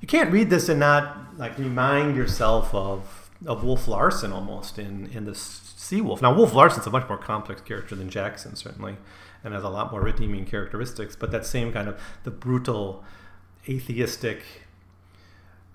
You 0.00 0.08
can't 0.08 0.32
read 0.32 0.50
this 0.50 0.68
and 0.68 0.80
not 0.80 1.36
like 1.36 1.58
remind 1.58 2.16
yourself 2.16 2.74
of 2.74 3.30
of 3.46 3.62
Wolf 3.62 3.86
Larsen 3.86 4.32
almost 4.32 4.78
in 4.78 5.06
in 5.06 5.24
the 5.24 5.34
Sea 5.34 6.00
Wolf. 6.00 6.22
Now 6.22 6.34
Wolf 6.34 6.54
Larsen's 6.54 6.86
a 6.86 6.90
much 6.90 7.08
more 7.08 7.18
complex 7.18 7.60
character 7.60 7.94
than 7.94 8.10
Jackson 8.10 8.56
certainly, 8.56 8.96
and 9.44 9.54
has 9.54 9.64
a 9.64 9.68
lot 9.68 9.90
more 9.90 10.00
redeeming 10.00 10.44
characteristics. 10.44 11.16
But 11.16 11.30
that 11.32 11.46
same 11.46 11.72
kind 11.72 11.88
of 11.88 12.00
the 12.24 12.30
brutal, 12.30 13.04
atheistic, 13.68 14.42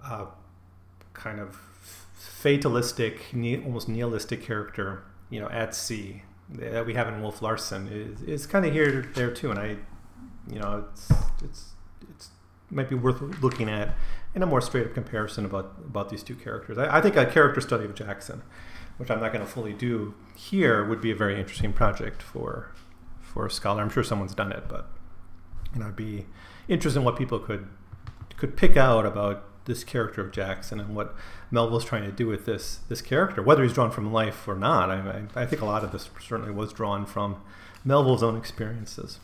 uh, 0.03 0.25
kind 1.13 1.39
of 1.39 1.59
fatalistic, 2.13 3.33
almost 3.33 3.87
nihilistic 3.87 4.41
character, 4.41 5.03
you 5.29 5.39
know, 5.39 5.49
at 5.49 5.75
sea 5.75 6.23
that 6.49 6.85
we 6.85 6.93
have 6.93 7.07
in 7.07 7.21
Wolf 7.21 7.41
Larsen 7.41 7.87
is, 7.87 8.21
is 8.21 8.45
kind 8.45 8.65
of 8.65 8.73
here 8.73 9.11
there 9.15 9.31
too, 9.31 9.49
and 9.51 9.59
I, 9.59 9.77
you 10.49 10.59
know, 10.59 10.85
it's 10.91 11.11
it's 11.43 11.73
it's 12.09 12.29
might 12.69 12.89
be 12.89 12.95
worth 12.95 13.21
looking 13.41 13.69
at 13.69 13.95
in 14.35 14.43
a 14.43 14.45
more 14.45 14.61
straight 14.61 14.85
up 14.85 14.93
comparison 14.93 15.45
about 15.45 15.75
about 15.85 16.09
these 16.09 16.23
two 16.23 16.35
characters. 16.35 16.77
I, 16.77 16.97
I 16.97 17.01
think 17.01 17.15
a 17.15 17.25
character 17.25 17.61
study 17.61 17.85
of 17.85 17.95
Jackson, 17.95 18.41
which 18.97 19.09
I'm 19.09 19.19
not 19.19 19.33
going 19.33 19.45
to 19.45 19.51
fully 19.51 19.73
do 19.73 20.13
here, 20.35 20.83
would 20.85 21.01
be 21.01 21.11
a 21.11 21.15
very 21.15 21.39
interesting 21.39 21.73
project 21.73 22.21
for 22.21 22.71
for 23.21 23.45
a 23.45 23.51
scholar. 23.51 23.81
I'm 23.81 23.89
sure 23.89 24.03
someone's 24.03 24.35
done 24.35 24.51
it, 24.51 24.65
but 24.67 24.89
you 25.73 25.79
know, 25.79 25.87
I'd 25.87 25.95
be 25.95 26.25
interested 26.67 26.99
in 26.99 27.05
what 27.05 27.15
people 27.15 27.39
could 27.39 27.67
could 28.37 28.57
pick 28.57 28.75
out 28.77 29.05
about 29.05 29.45
this 29.65 29.83
character 29.83 30.21
of 30.21 30.31
Jackson 30.31 30.79
and 30.79 30.95
what 30.95 31.15
Melville's 31.51 31.85
trying 31.85 32.03
to 32.03 32.11
do 32.11 32.27
with 32.27 32.45
this 32.45 32.79
this 32.89 33.01
character, 33.01 33.41
whether 33.41 33.63
he's 33.63 33.73
drawn 33.73 33.91
from 33.91 34.11
life 34.11 34.47
or 34.47 34.55
not. 34.55 34.89
I, 34.89 35.23
I, 35.35 35.43
I 35.43 35.45
think 35.45 35.61
a 35.61 35.65
lot 35.65 35.83
of 35.83 35.91
this 35.91 36.09
certainly 36.19 36.51
was 36.51 36.73
drawn 36.73 37.05
from 37.05 37.41
Melville's 37.85 38.23
own 38.23 38.37
experiences. 38.37 39.19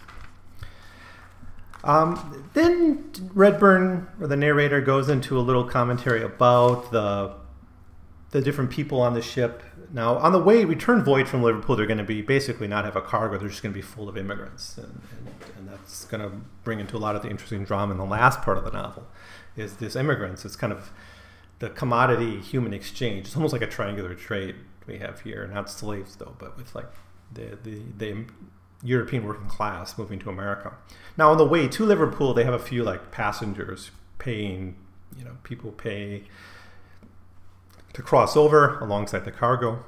Um, 1.83 2.49
then 2.53 3.09
Redburn, 3.33 4.07
or 4.19 4.27
the 4.27 4.35
narrator, 4.35 4.81
goes 4.81 5.07
into 5.07 5.37
a 5.37 5.41
little 5.41 5.63
commentary 5.63 6.23
about 6.23 6.91
the 6.91 7.33
the 8.31 8.41
different 8.41 8.69
people 8.69 9.01
on 9.01 9.13
the 9.13 9.21
ship. 9.21 9.63
Now, 9.91 10.17
on 10.17 10.31
the 10.31 10.39
way 10.39 10.65
return 10.65 11.03
voyage 11.03 11.27
from 11.27 11.41
Liverpool, 11.41 11.75
they're 11.75 11.87
going 11.87 11.97
to 11.97 12.03
be 12.03 12.21
basically 12.21 12.67
not 12.67 12.85
have 12.85 12.95
a 12.95 13.01
cargo; 13.01 13.37
they're 13.37 13.49
just 13.49 13.63
going 13.63 13.73
to 13.73 13.77
be 13.77 13.81
full 13.81 14.07
of 14.07 14.17
immigrants, 14.17 14.77
and, 14.77 15.01
and, 15.17 15.27
and 15.57 15.69
that's 15.69 16.05
going 16.05 16.21
to 16.21 16.35
bring 16.63 16.79
into 16.79 16.95
a 16.95 16.99
lot 16.99 17.15
of 17.15 17.23
the 17.23 17.29
interesting 17.29 17.63
drama 17.63 17.93
in 17.93 17.97
the 17.97 18.05
last 18.05 18.41
part 18.41 18.57
of 18.57 18.63
the 18.63 18.71
novel. 18.71 19.07
Is 19.55 19.77
this 19.77 19.95
immigrants? 19.95 20.45
It's 20.45 20.55
kind 20.55 20.71
of 20.71 20.91
the 21.59 21.69
commodity 21.69 22.39
human 22.39 22.73
exchange. 22.73 23.27
It's 23.27 23.35
almost 23.35 23.53
like 23.53 23.61
a 23.61 23.67
triangular 23.67 24.13
trade 24.13 24.55
we 24.87 24.99
have 24.99 25.21
here, 25.21 25.47
not 25.51 25.69
slaves 25.69 26.15
though, 26.15 26.35
but 26.39 26.57
with 26.57 26.75
like 26.75 26.87
the 27.33 27.57
the, 27.63 27.81
the 27.97 28.25
European 28.83 29.25
working 29.25 29.47
class 29.47 29.97
moving 29.97 30.19
to 30.19 30.29
America. 30.29 30.73
Now 31.17 31.31
on 31.31 31.37
the 31.37 31.45
way 31.45 31.67
to 31.67 31.85
Liverpool, 31.85 32.33
they 32.33 32.43
have 32.43 32.53
a 32.53 32.59
few 32.59 32.83
like 32.83 33.11
passengers 33.11 33.91
paying. 34.17 34.75
You 35.17 35.25
know, 35.25 35.37
people 35.43 35.71
pay 35.71 36.25
to 37.93 38.01
cross 38.01 38.35
over 38.37 38.79
alongside 38.79 39.25
the 39.25 39.31
cargo, 39.31 39.83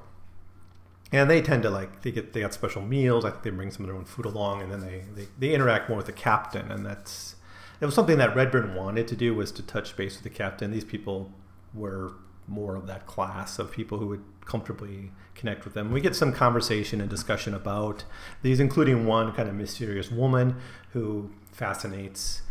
and 1.11 1.29
they 1.29 1.41
tend 1.41 1.63
to 1.63 1.69
like 1.69 2.01
they 2.01 2.11
get 2.11 2.33
they 2.33 2.41
got 2.41 2.53
special 2.53 2.81
meals. 2.81 3.25
I 3.25 3.31
think 3.31 3.43
they 3.43 3.49
bring 3.49 3.71
some 3.71 3.85
of 3.85 3.87
their 3.87 3.97
own 3.97 4.05
food 4.05 4.25
along, 4.25 4.61
and 4.61 4.71
then 4.71 4.81
they 4.81 5.03
they, 5.15 5.27
they 5.37 5.53
interact 5.53 5.89
more 5.89 5.97
with 5.97 6.07
the 6.07 6.13
captain, 6.13 6.71
and 6.71 6.85
that's 6.85 7.35
it 7.79 7.85
was 7.85 7.95
something 7.95 8.17
that 8.19 8.35
Redburn 8.35 8.75
wanted 8.75 9.07
to 9.07 9.15
do 9.15 9.33
was 9.33 9.51
to 9.53 9.63
touch 9.63 9.95
base 9.95 10.15
with 10.15 10.23
the 10.23 10.29
captain. 10.29 10.71
These 10.71 10.85
people 10.85 11.31
were 11.73 12.13
more 12.47 12.75
of 12.75 12.87
that 12.87 13.05
class 13.05 13.59
of 13.59 13.71
people 13.71 13.97
who 13.97 14.07
would 14.07 14.23
comfortably 14.45 15.11
connect 15.35 15.63
with 15.63 15.73
them. 15.73 15.91
We 15.91 16.01
get 16.01 16.15
some 16.15 16.33
conversation 16.33 17.01
and 17.01 17.09
discussion 17.09 17.53
about 17.53 18.03
these, 18.41 18.59
including 18.59 19.05
one 19.05 19.31
kind 19.33 19.47
of 19.47 19.55
mysterious 19.55 20.11
woman 20.11 20.57
who 20.91 21.31
fascinates 21.51 22.41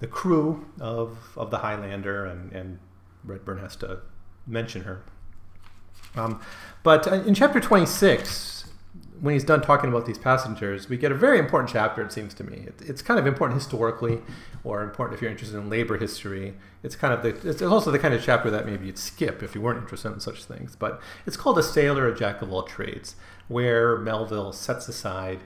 the 0.00 0.06
crew 0.06 0.66
of, 0.80 1.32
of 1.36 1.50
the 1.50 1.58
Highlander, 1.58 2.24
and, 2.24 2.52
and 2.52 2.78
Redburn 3.24 3.58
has 3.58 3.76
to 3.76 4.00
mention 4.48 4.82
her. 4.82 5.02
Um, 6.16 6.40
but 6.82 7.06
in 7.06 7.34
chapter 7.34 7.60
26, 7.60 8.58
when 9.20 9.34
he's 9.34 9.44
done 9.44 9.60
talking 9.60 9.90
about 9.90 10.06
these 10.06 10.18
passengers, 10.18 10.88
we 10.88 10.96
get 10.96 11.10
a 11.10 11.14
very 11.14 11.38
important 11.38 11.70
chapter, 11.70 12.02
it 12.02 12.12
seems 12.12 12.34
to 12.34 12.44
me. 12.44 12.64
It, 12.66 12.82
it's 12.86 13.02
kind 13.02 13.18
of 13.18 13.26
important 13.26 13.60
historically, 13.60 14.20
or 14.64 14.82
important 14.82 15.16
if 15.16 15.22
you're 15.22 15.30
interested 15.30 15.58
in 15.58 15.68
labor 15.68 15.98
history. 15.98 16.54
It's 16.82 16.96
kind 16.96 17.12
of 17.12 17.22
the, 17.22 17.48
it's 17.48 17.62
also 17.62 17.90
the 17.90 17.98
kind 17.98 18.14
of 18.14 18.22
chapter 18.22 18.50
that 18.50 18.66
maybe 18.66 18.86
you'd 18.86 18.98
skip 18.98 19.42
if 19.42 19.54
you 19.54 19.60
weren't 19.60 19.78
interested 19.78 20.12
in 20.12 20.20
such 20.20 20.44
things. 20.44 20.76
But 20.76 21.00
it's 21.26 21.36
called 21.36 21.58
A 21.58 21.62
Sailor, 21.62 22.06
a 22.08 22.16
Jack 22.16 22.42
of 22.42 22.52
All 22.52 22.62
Trades, 22.62 23.16
where 23.48 23.98
Melville 23.98 24.52
sets 24.52 24.88
aside 24.88 25.40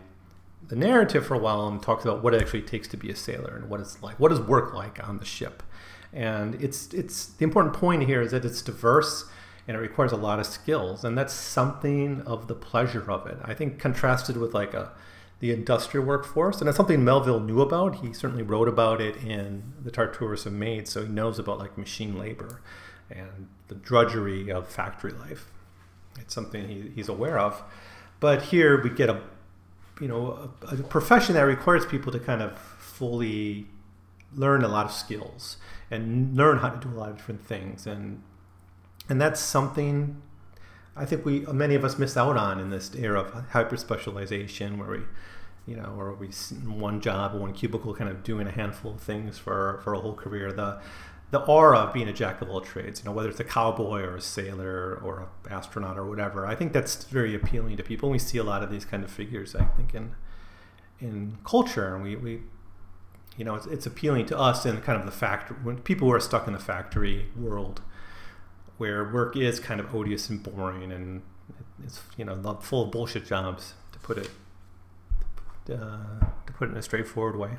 the 0.68 0.76
narrative 0.76 1.26
for 1.26 1.34
a 1.34 1.38
while 1.38 1.66
and 1.66 1.82
talks 1.82 2.04
about 2.04 2.22
what 2.22 2.34
it 2.34 2.40
actually 2.40 2.62
takes 2.62 2.88
to 2.88 2.96
be 2.96 3.10
a 3.10 3.16
sailor 3.16 3.56
and 3.56 3.68
what 3.68 3.80
it's 3.80 4.02
like, 4.02 4.18
what 4.20 4.32
is 4.32 4.40
work 4.40 4.72
like 4.72 5.06
on 5.06 5.18
the 5.18 5.24
ship. 5.24 5.62
And 6.12 6.54
it's, 6.62 6.92
it's 6.92 7.26
the 7.26 7.44
important 7.44 7.74
point 7.74 8.04
here 8.04 8.20
is 8.20 8.32
that 8.32 8.44
it's 8.44 8.62
diverse 8.62 9.24
and 9.66 9.76
it 9.76 9.80
requires 9.80 10.12
a 10.12 10.16
lot 10.16 10.38
of 10.38 10.46
skills 10.46 11.04
and 11.04 11.16
that's 11.16 11.32
something 11.32 12.22
of 12.22 12.48
the 12.48 12.54
pleasure 12.54 13.10
of 13.10 13.26
it. 13.26 13.38
I 13.44 13.54
think 13.54 13.78
contrasted 13.78 14.36
with 14.36 14.54
like 14.54 14.74
a 14.74 14.92
the 15.40 15.50
industrial 15.50 16.06
workforce 16.06 16.60
and 16.60 16.68
that's 16.68 16.76
something 16.76 17.04
melville 17.04 17.40
knew 17.40 17.60
about. 17.60 17.96
He 17.96 18.12
certainly 18.12 18.44
wrote 18.44 18.68
about 18.68 19.00
it 19.00 19.16
in 19.16 19.72
the 19.82 19.90
tartarus 19.90 20.46
of 20.46 20.52
maids 20.52 20.92
so 20.92 21.02
he 21.02 21.08
knows 21.08 21.38
about 21.38 21.58
like 21.58 21.76
machine 21.76 22.16
labor 22.16 22.60
and 23.10 23.48
the 23.68 23.74
drudgery 23.74 24.50
of 24.50 24.68
factory 24.68 25.12
life. 25.12 25.50
It's 26.20 26.32
something 26.32 26.68
he, 26.68 26.92
he's 26.94 27.08
aware 27.08 27.38
of. 27.38 27.60
But 28.20 28.42
here 28.42 28.80
we 28.80 28.90
get 28.90 29.08
a 29.08 29.20
you 30.00 30.08
know 30.08 30.50
a, 30.70 30.76
a 30.76 30.82
profession 30.84 31.34
that 31.34 31.42
requires 31.42 31.86
people 31.86 32.12
to 32.12 32.20
kind 32.20 32.42
of 32.42 32.58
fully 32.58 33.66
learn 34.34 34.62
a 34.62 34.68
lot 34.68 34.86
of 34.86 34.92
skills 34.92 35.56
and 35.92 36.36
learn 36.36 36.58
how 36.58 36.68
to 36.68 36.88
do 36.88 36.92
a 36.94 36.98
lot 36.98 37.10
of 37.10 37.16
different 37.16 37.44
things 37.46 37.86
and 37.86 38.22
and 39.08 39.20
that's 39.20 39.40
something 39.40 40.22
I 40.96 41.06
think 41.06 41.24
we 41.24 41.40
many 41.40 41.74
of 41.74 41.84
us 41.84 41.98
miss 41.98 42.16
out 42.16 42.36
on 42.36 42.60
in 42.60 42.70
this 42.70 42.94
era 42.94 43.20
of 43.20 43.48
hyper 43.50 43.76
specialization, 43.76 44.78
where 44.78 44.90
we, 44.90 45.00
you 45.66 45.76
know, 45.76 45.94
where 45.94 46.12
we 46.12 46.28
one 46.66 47.00
job, 47.00 47.34
one 47.34 47.52
cubicle, 47.52 47.94
kind 47.94 48.10
of 48.10 48.22
doing 48.22 48.46
a 48.46 48.50
handful 48.50 48.92
of 48.92 49.00
things 49.00 49.38
for 49.38 49.80
for 49.82 49.94
a 49.94 50.00
whole 50.00 50.14
career. 50.14 50.52
The 50.52 50.80
the 51.30 51.40
aura 51.40 51.78
of 51.78 51.94
being 51.94 52.08
a 52.08 52.12
jack 52.12 52.42
of 52.42 52.50
all 52.50 52.60
trades, 52.60 53.00
you 53.00 53.06
know, 53.06 53.12
whether 53.12 53.30
it's 53.30 53.40
a 53.40 53.44
cowboy 53.44 54.02
or 54.02 54.16
a 54.16 54.20
sailor 54.20 55.00
or 55.02 55.20
an 55.20 55.52
astronaut 55.52 55.96
or 55.98 56.04
whatever, 56.04 56.46
I 56.46 56.54
think 56.54 56.74
that's 56.74 57.04
very 57.04 57.34
appealing 57.34 57.78
to 57.78 57.82
people. 57.82 58.10
We 58.10 58.18
see 58.18 58.36
a 58.36 58.44
lot 58.44 58.62
of 58.62 58.70
these 58.70 58.84
kind 58.84 59.02
of 59.02 59.10
figures, 59.10 59.54
I 59.54 59.64
think, 59.64 59.94
in 59.94 60.14
in 61.00 61.38
culture, 61.44 61.94
and 61.94 62.02
we, 62.04 62.16
we 62.16 62.42
you 63.36 63.44
know, 63.44 63.54
it's, 63.54 63.66
it's 63.66 63.86
appealing 63.86 64.26
to 64.26 64.38
us 64.38 64.66
in 64.66 64.80
kind 64.82 64.98
of 64.98 65.06
the 65.06 65.12
factory 65.12 65.56
when 65.62 65.78
people 65.78 66.08
who 66.08 66.14
are 66.14 66.20
stuck 66.20 66.46
in 66.46 66.52
the 66.52 66.58
factory 66.58 67.28
world 67.36 67.80
where 68.78 69.10
work 69.12 69.36
is 69.36 69.60
kind 69.60 69.80
of 69.80 69.94
odious 69.94 70.28
and 70.28 70.42
boring 70.42 70.90
and 70.90 71.22
it's 71.84 72.00
you 72.16 72.24
know 72.24 72.58
full 72.60 72.84
of 72.84 72.90
bullshit 72.90 73.26
jobs 73.26 73.74
to 73.92 73.98
put 74.00 74.18
it 74.18 74.30
uh, 75.70 76.26
to 76.46 76.52
put 76.52 76.68
it 76.68 76.72
in 76.72 76.76
a 76.76 76.82
straightforward 76.82 77.36
way. 77.36 77.50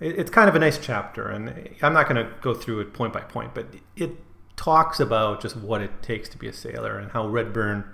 It, 0.00 0.18
it's 0.18 0.30
kind 0.30 0.48
of 0.48 0.54
a 0.54 0.58
nice 0.58 0.78
chapter, 0.78 1.28
and 1.28 1.70
I'm 1.82 1.92
not 1.92 2.08
going 2.08 2.24
to 2.24 2.32
go 2.40 2.54
through 2.54 2.80
it 2.80 2.92
point 2.92 3.12
by 3.12 3.20
point, 3.20 3.54
but 3.54 3.66
it 3.96 4.10
talks 4.56 5.00
about 5.00 5.40
just 5.40 5.56
what 5.56 5.80
it 5.80 6.02
takes 6.02 6.28
to 6.30 6.38
be 6.38 6.46
a 6.46 6.52
sailor 6.52 6.98
and 6.98 7.10
how 7.12 7.26
Redburn 7.26 7.84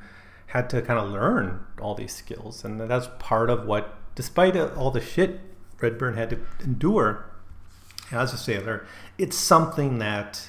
had 0.49 0.69
to 0.71 0.83
kind 0.83 0.99
of 0.99 1.11
learn 1.11 1.65
all 1.81 1.95
these 1.95 2.15
skills, 2.15 2.65
and 2.65 2.81
that's 2.81 3.09
part 3.19 3.51
of 3.51 3.67
what, 3.67 3.95
despite 4.15 4.57
all 4.57 4.91
the 4.91 5.01
shit 5.01 5.41
Redburn 5.81 6.17
had 6.17 6.31
to 6.31 6.39
endure 6.65 7.27
as 8.13 8.33
a 8.33 8.37
sailor, 8.37 8.87
it's 9.19 9.37
something 9.37 9.99
that 9.99 10.49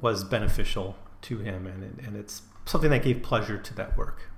was 0.00 0.24
beneficial 0.24 0.96
to 1.22 1.38
him, 1.38 1.66
and, 1.66 2.00
and 2.04 2.16
it's 2.16 2.42
something 2.64 2.90
that 2.90 3.02
gave 3.02 3.22
pleasure 3.22 3.58
to 3.58 3.74
that 3.74 3.96
work. 3.96 4.30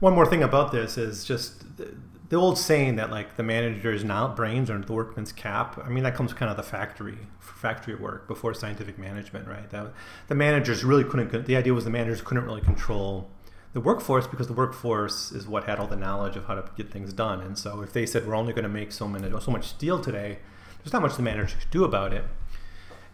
One 0.00 0.14
more 0.14 0.26
thing 0.26 0.42
about 0.42 0.72
this 0.72 0.98
is 0.98 1.24
just 1.24 1.76
the, 1.76 1.94
the 2.28 2.36
old 2.36 2.58
saying 2.58 2.96
that 2.96 3.10
like 3.10 3.36
the 3.36 3.44
manager's 3.44 4.02
not 4.02 4.34
brains 4.34 4.68
or 4.68 4.78
the 4.80 4.92
workman's 4.92 5.30
cap. 5.30 5.78
I 5.84 5.88
mean 5.88 6.02
that 6.02 6.16
comes 6.16 6.32
kind 6.32 6.50
of 6.50 6.56
the 6.56 6.64
factory 6.64 7.18
factory 7.38 7.94
work 7.94 8.26
before 8.26 8.52
scientific 8.52 8.98
management, 8.98 9.46
right? 9.46 9.70
That 9.70 9.92
the 10.26 10.34
managers 10.34 10.82
really 10.82 11.04
couldn't. 11.04 11.46
The 11.46 11.56
idea 11.56 11.72
was 11.72 11.84
the 11.84 11.90
managers 11.90 12.20
couldn't 12.20 12.44
really 12.44 12.62
control 12.62 13.30
the 13.72 13.80
workforce 13.80 14.26
because 14.26 14.46
the 14.46 14.52
workforce 14.52 15.32
is 15.32 15.46
what 15.46 15.64
had 15.64 15.78
all 15.78 15.86
the 15.86 15.96
knowledge 15.96 16.36
of 16.36 16.46
how 16.46 16.54
to 16.54 16.64
get 16.76 16.90
things 16.90 17.12
done. 17.12 17.40
And 17.40 17.58
so 17.58 17.80
if 17.82 17.92
they 17.92 18.06
said 18.06 18.26
we're 18.26 18.34
only 18.34 18.52
going 18.52 18.64
to 18.64 18.68
make 18.68 18.92
so 18.92 19.08
many 19.08 19.30
so 19.40 19.50
much 19.50 19.68
steel 19.68 20.00
today, 20.00 20.38
there's 20.82 20.92
not 20.92 21.02
much 21.02 21.16
the 21.16 21.22
manager 21.22 21.56
could 21.58 21.70
do 21.70 21.84
about 21.84 22.12
it 22.12 22.24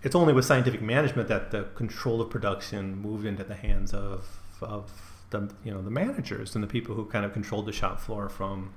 it's 0.02 0.14
only 0.14 0.32
with 0.32 0.44
scientific 0.44 0.80
management 0.80 1.28
that 1.28 1.50
the 1.50 1.64
control 1.74 2.20
of 2.20 2.30
production 2.30 2.96
moved 2.96 3.26
into 3.26 3.44
the 3.44 3.54
hands 3.54 3.92
of 3.92 4.40
of 4.60 4.90
the 5.30 5.52
you 5.64 5.72
know 5.72 5.82
the 5.82 5.90
managers 5.90 6.54
and 6.54 6.62
the 6.62 6.68
people 6.68 6.94
who 6.94 7.04
kind 7.06 7.24
of 7.24 7.32
controlled 7.32 7.66
the 7.66 7.72
shop 7.72 8.00
floor 8.00 8.28
from 8.28 8.72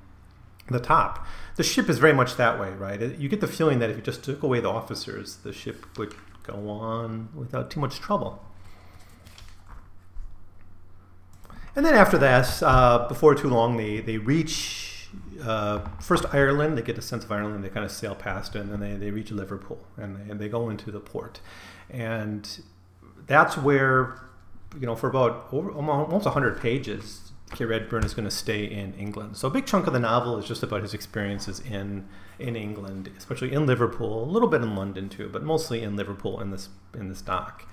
the 0.69 0.79
top. 0.79 1.25
The 1.57 1.63
ship 1.63 1.89
is 1.89 1.97
very 1.97 2.13
much 2.13 2.37
that 2.37 2.59
way, 2.59 2.71
right? 2.71 3.01
You 3.01 3.29
get 3.29 3.41
the 3.41 3.47
feeling 3.47 3.79
that 3.79 3.89
if 3.89 3.97
you 3.97 4.01
just 4.01 4.23
took 4.23 4.43
away 4.43 4.59
the 4.59 4.69
officers, 4.69 5.37
the 5.37 5.51
ship 5.51 5.85
would 5.97 6.13
go 6.43 6.69
on 6.69 7.29
without 7.35 7.69
too 7.69 7.79
much 7.79 7.99
trouble. 7.99 8.43
And 11.75 11.85
then 11.85 11.93
after 11.93 12.17
that, 12.17 12.61
uh, 12.63 13.07
before 13.07 13.35
too 13.35 13.47
long, 13.49 13.77
they, 13.77 14.01
they 14.01 14.17
reach 14.17 14.91
uh, 15.43 15.87
first 15.99 16.25
Ireland, 16.33 16.77
they 16.77 16.81
get 16.81 16.97
a 16.97 17.01
sense 17.01 17.23
of 17.23 17.31
Ireland, 17.31 17.63
they 17.63 17.69
kind 17.69 17.85
of 17.85 17.91
sail 17.91 18.15
past 18.15 18.55
it, 18.55 18.59
and 18.59 18.71
then 18.71 18.79
they, 18.79 18.93
they 18.95 19.11
reach 19.11 19.31
Liverpool 19.31 19.85
and 19.97 20.15
they, 20.15 20.31
and 20.31 20.39
they 20.39 20.49
go 20.49 20.69
into 20.69 20.91
the 20.91 20.99
port. 20.99 21.39
And 21.89 22.61
that's 23.25 23.57
where, 23.57 24.19
you 24.79 24.85
know, 24.85 24.95
for 24.95 25.09
about 25.09 25.47
over, 25.51 25.71
almost 25.71 26.25
100 26.25 26.59
pages, 26.59 27.31
K. 27.53 27.65
Redburn 27.65 28.03
is 28.03 28.13
going 28.13 28.25
to 28.25 28.31
stay 28.31 28.63
in 28.63 28.93
England. 28.93 29.37
So 29.37 29.47
a 29.47 29.51
big 29.51 29.65
chunk 29.65 29.87
of 29.87 29.93
the 29.93 29.99
novel 29.99 30.37
is 30.37 30.45
just 30.45 30.63
about 30.63 30.81
his 30.81 30.93
experiences 30.93 31.59
in 31.59 32.07
in 32.39 32.55
England, 32.55 33.11
especially 33.17 33.51
in 33.51 33.67
Liverpool, 33.67 34.23
a 34.23 34.25
little 34.25 34.47
bit 34.47 34.61
in 34.61 34.75
London 34.75 35.09
too, 35.09 35.29
but 35.29 35.43
mostly 35.43 35.83
in 35.83 35.95
Liverpool 35.95 36.39
in 36.39 36.49
this 36.49 36.69
in 36.93 37.09
this 37.09 37.21
dock. 37.21 37.67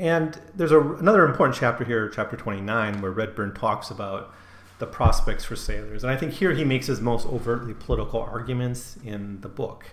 And 0.00 0.40
there's 0.54 0.72
a, 0.72 0.80
another 0.80 1.26
important 1.26 1.58
chapter 1.58 1.84
here, 1.84 2.08
chapter 2.08 2.34
29, 2.34 3.02
where 3.02 3.10
Redburn 3.10 3.52
talks 3.52 3.90
about 3.90 4.32
the 4.78 4.86
prospects 4.86 5.44
for 5.44 5.56
sailors. 5.56 6.02
And 6.02 6.10
I 6.10 6.16
think 6.16 6.32
here 6.32 6.52
he 6.52 6.64
makes 6.64 6.86
his 6.86 7.02
most 7.02 7.26
overtly 7.26 7.74
political 7.74 8.18
arguments 8.18 8.96
in 9.04 9.42
the 9.42 9.48
book. 9.48 9.84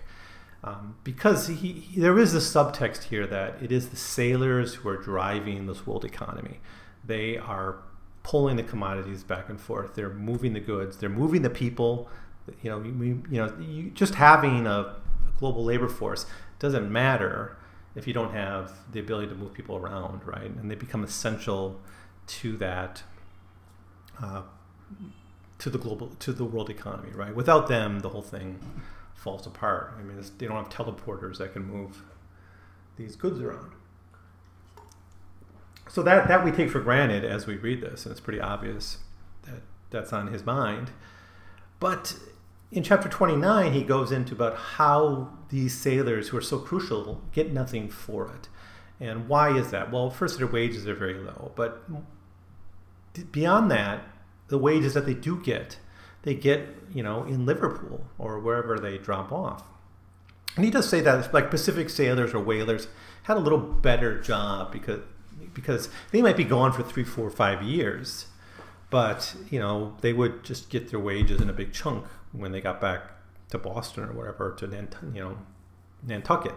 Um, 0.64 0.96
because 1.04 1.48
he, 1.48 1.72
he, 1.72 2.00
there 2.00 2.18
is 2.18 2.34
a 2.34 2.38
subtext 2.38 3.04
here 3.04 3.26
that 3.26 3.62
it 3.62 3.70
is 3.70 3.90
the 3.90 3.96
sailors 3.96 4.76
who 4.76 4.88
are 4.88 4.96
driving 4.96 5.66
this 5.66 5.86
world 5.86 6.06
economy. 6.06 6.60
They 7.04 7.36
are 7.36 7.76
pulling 8.22 8.56
the 8.56 8.62
commodities 8.62 9.22
back 9.22 9.50
and 9.50 9.60
forth. 9.60 9.94
They're 9.94 10.08
moving 10.08 10.54
the 10.54 10.60
goods. 10.60 10.96
They're 10.96 11.10
moving 11.10 11.42
the 11.42 11.50
people. 11.50 12.08
You 12.62 12.70
know, 12.70 12.78
we, 12.78 13.08
you 13.08 13.26
know, 13.32 13.54
you, 13.60 13.90
just 13.90 14.14
having 14.14 14.66
a 14.66 14.96
global 15.38 15.64
labor 15.64 15.88
force 15.88 16.24
doesn't 16.58 16.90
matter 16.90 17.58
if 17.98 18.06
you 18.06 18.14
don't 18.14 18.32
have 18.32 18.72
the 18.92 19.00
ability 19.00 19.26
to 19.26 19.34
move 19.34 19.52
people 19.52 19.76
around, 19.76 20.24
right? 20.24 20.50
And 20.50 20.70
they 20.70 20.76
become 20.76 21.02
essential 21.02 21.80
to 22.28 22.56
that, 22.58 23.02
uh, 24.22 24.42
to 25.58 25.68
the 25.68 25.78
global, 25.78 26.10
to 26.20 26.32
the 26.32 26.44
world 26.44 26.70
economy, 26.70 27.10
right? 27.12 27.34
Without 27.34 27.66
them, 27.66 28.00
the 28.00 28.10
whole 28.10 28.22
thing 28.22 28.60
falls 29.14 29.46
apart. 29.46 29.94
I 29.98 30.02
mean, 30.02 30.22
they 30.38 30.46
don't 30.46 30.56
have 30.56 30.68
teleporters 30.68 31.38
that 31.38 31.52
can 31.52 31.66
move 31.66 32.04
these 32.96 33.16
goods 33.16 33.40
around. 33.40 33.72
So 35.88 36.02
that 36.02 36.28
that 36.28 36.44
we 36.44 36.52
take 36.52 36.70
for 36.70 36.80
granted 36.80 37.24
as 37.24 37.46
we 37.46 37.56
read 37.56 37.80
this, 37.80 38.04
and 38.04 38.12
it's 38.12 38.20
pretty 38.20 38.40
obvious 38.40 38.98
that 39.42 39.62
that's 39.90 40.12
on 40.12 40.28
his 40.28 40.46
mind. 40.46 40.92
But 41.80 42.16
in 42.70 42.82
chapter 42.82 43.08
29, 43.08 43.72
he 43.72 43.82
goes 43.82 44.12
into 44.12 44.34
about 44.34 44.56
how 44.56 45.37
these 45.50 45.76
sailors 45.76 46.28
who 46.28 46.36
are 46.36 46.42
so 46.42 46.58
crucial 46.58 47.22
get 47.32 47.52
nothing 47.52 47.88
for 47.88 48.30
it. 48.30 48.48
And 49.00 49.28
why 49.28 49.56
is 49.56 49.70
that? 49.70 49.92
Well, 49.92 50.10
first, 50.10 50.38
their 50.38 50.46
wages 50.46 50.86
are 50.86 50.94
very 50.94 51.14
low. 51.14 51.52
But 51.54 51.88
beyond 53.30 53.70
that, 53.70 54.04
the 54.48 54.58
wages 54.58 54.94
that 54.94 55.06
they 55.06 55.14
do 55.14 55.40
get, 55.40 55.78
they 56.22 56.34
get, 56.34 56.68
you 56.92 57.02
know, 57.02 57.24
in 57.24 57.46
Liverpool 57.46 58.04
or 58.18 58.38
wherever 58.40 58.78
they 58.78 58.98
drop 58.98 59.30
off. 59.30 59.64
And 60.56 60.64
he 60.64 60.70
does 60.70 60.88
say 60.88 61.00
that, 61.02 61.32
like 61.32 61.50
Pacific 61.50 61.88
sailors 61.88 62.34
or 62.34 62.40
whalers 62.40 62.88
had 63.24 63.36
a 63.36 63.40
little 63.40 63.58
better 63.58 64.20
job 64.20 64.72
because 64.72 65.00
because 65.54 65.88
they 66.10 66.20
might 66.20 66.36
be 66.36 66.44
gone 66.44 66.72
for 66.72 66.82
three, 66.82 67.04
four, 67.04 67.30
five 67.30 67.62
years, 67.62 68.26
but 68.90 69.36
you 69.50 69.58
know 69.58 69.96
they 70.00 70.12
would 70.12 70.42
just 70.42 70.68
get 70.70 70.90
their 70.90 70.98
wages 70.98 71.40
in 71.40 71.48
a 71.48 71.52
big 71.52 71.72
chunk 71.72 72.04
when 72.32 72.52
they 72.52 72.60
got 72.60 72.80
back 72.80 73.02
to 73.50 73.58
Boston 73.58 74.04
or 74.04 74.12
whatever 74.12 74.54
to 74.58 74.66
Nant- 74.66 74.96
you 75.12 75.20
know 75.20 75.38
Nantucket, 76.06 76.54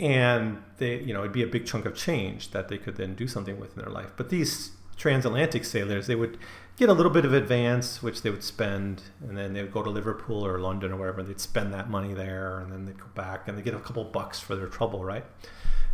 and 0.00 0.62
they 0.78 1.00
you 1.00 1.12
know 1.12 1.20
it'd 1.20 1.32
be 1.32 1.42
a 1.42 1.46
big 1.46 1.66
chunk 1.66 1.84
of 1.84 1.94
change 1.94 2.50
that 2.50 2.68
they 2.68 2.78
could 2.78 2.96
then 2.96 3.14
do 3.14 3.26
something 3.26 3.58
with 3.58 3.76
in 3.76 3.82
their 3.82 3.92
life. 3.92 4.12
But 4.16 4.30
these 4.30 4.72
transatlantic 4.96 5.64
sailors, 5.64 6.06
they 6.06 6.14
would 6.14 6.38
get 6.76 6.88
a 6.88 6.92
little 6.92 7.12
bit 7.12 7.24
of 7.24 7.32
advance, 7.32 8.02
which 8.02 8.22
they 8.22 8.30
would 8.30 8.44
spend, 8.44 9.02
and 9.20 9.36
then 9.36 9.52
they 9.52 9.62
would 9.62 9.72
go 9.72 9.82
to 9.82 9.90
Liverpool 9.90 10.46
or 10.46 10.58
London 10.58 10.92
or 10.92 10.96
wherever. 10.96 11.22
They'd 11.22 11.40
spend 11.40 11.72
that 11.74 11.90
money 11.90 12.14
there, 12.14 12.60
and 12.60 12.72
then 12.72 12.84
they'd 12.84 12.98
go 12.98 13.08
back 13.14 13.48
and 13.48 13.58
they 13.58 13.62
get 13.62 13.74
a 13.74 13.80
couple 13.80 14.04
bucks 14.04 14.38
for 14.40 14.54
their 14.54 14.68
trouble, 14.68 15.04
right? 15.04 15.24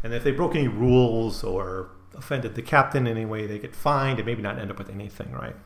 And 0.03 0.13
if 0.15 0.25
they 0.25 0.31
broke 0.31 0.55
any 0.55 0.69
rules 0.69 1.43
or 1.43 1.91
offended 2.15 2.55
the 2.55 2.63
captain 2.63 3.07
in 3.07 3.17
any 3.17 3.27
way, 3.27 3.47
they 3.47 3.59
get 3.59 3.75
fined 3.75 4.19
and 4.19 4.27
maybe 4.27 4.43
not 4.43 4.59
end 4.59 4.71
up 4.71 4.79
with 4.79 4.91
anything, 4.91 5.33
right? 5.33 5.57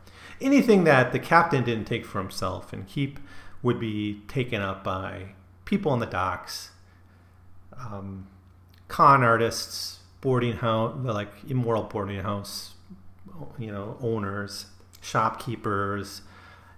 Anything 0.40 0.84
that 0.84 1.12
the 1.12 1.18
captain 1.18 1.64
didn't 1.64 1.84
take 1.84 2.04
for 2.04 2.18
himself 2.18 2.72
and 2.72 2.86
keep 2.86 3.18
would 3.62 3.78
be 3.78 4.20
taken 4.28 4.60
up 4.60 4.82
by 4.82 5.34
people 5.64 5.92
on 5.92 6.00
the 6.00 6.06
docks, 6.06 6.70
um, 7.78 8.26
con 8.88 9.22
artists, 9.22 10.00
boarding 10.20 10.54
house, 10.54 10.96
like 11.02 11.30
immoral 11.48 11.84
boarding 11.84 12.20
house, 12.20 12.74
you 13.58 13.70
know, 13.70 13.96
owners, 14.00 14.66
shopkeepers, 15.00 16.22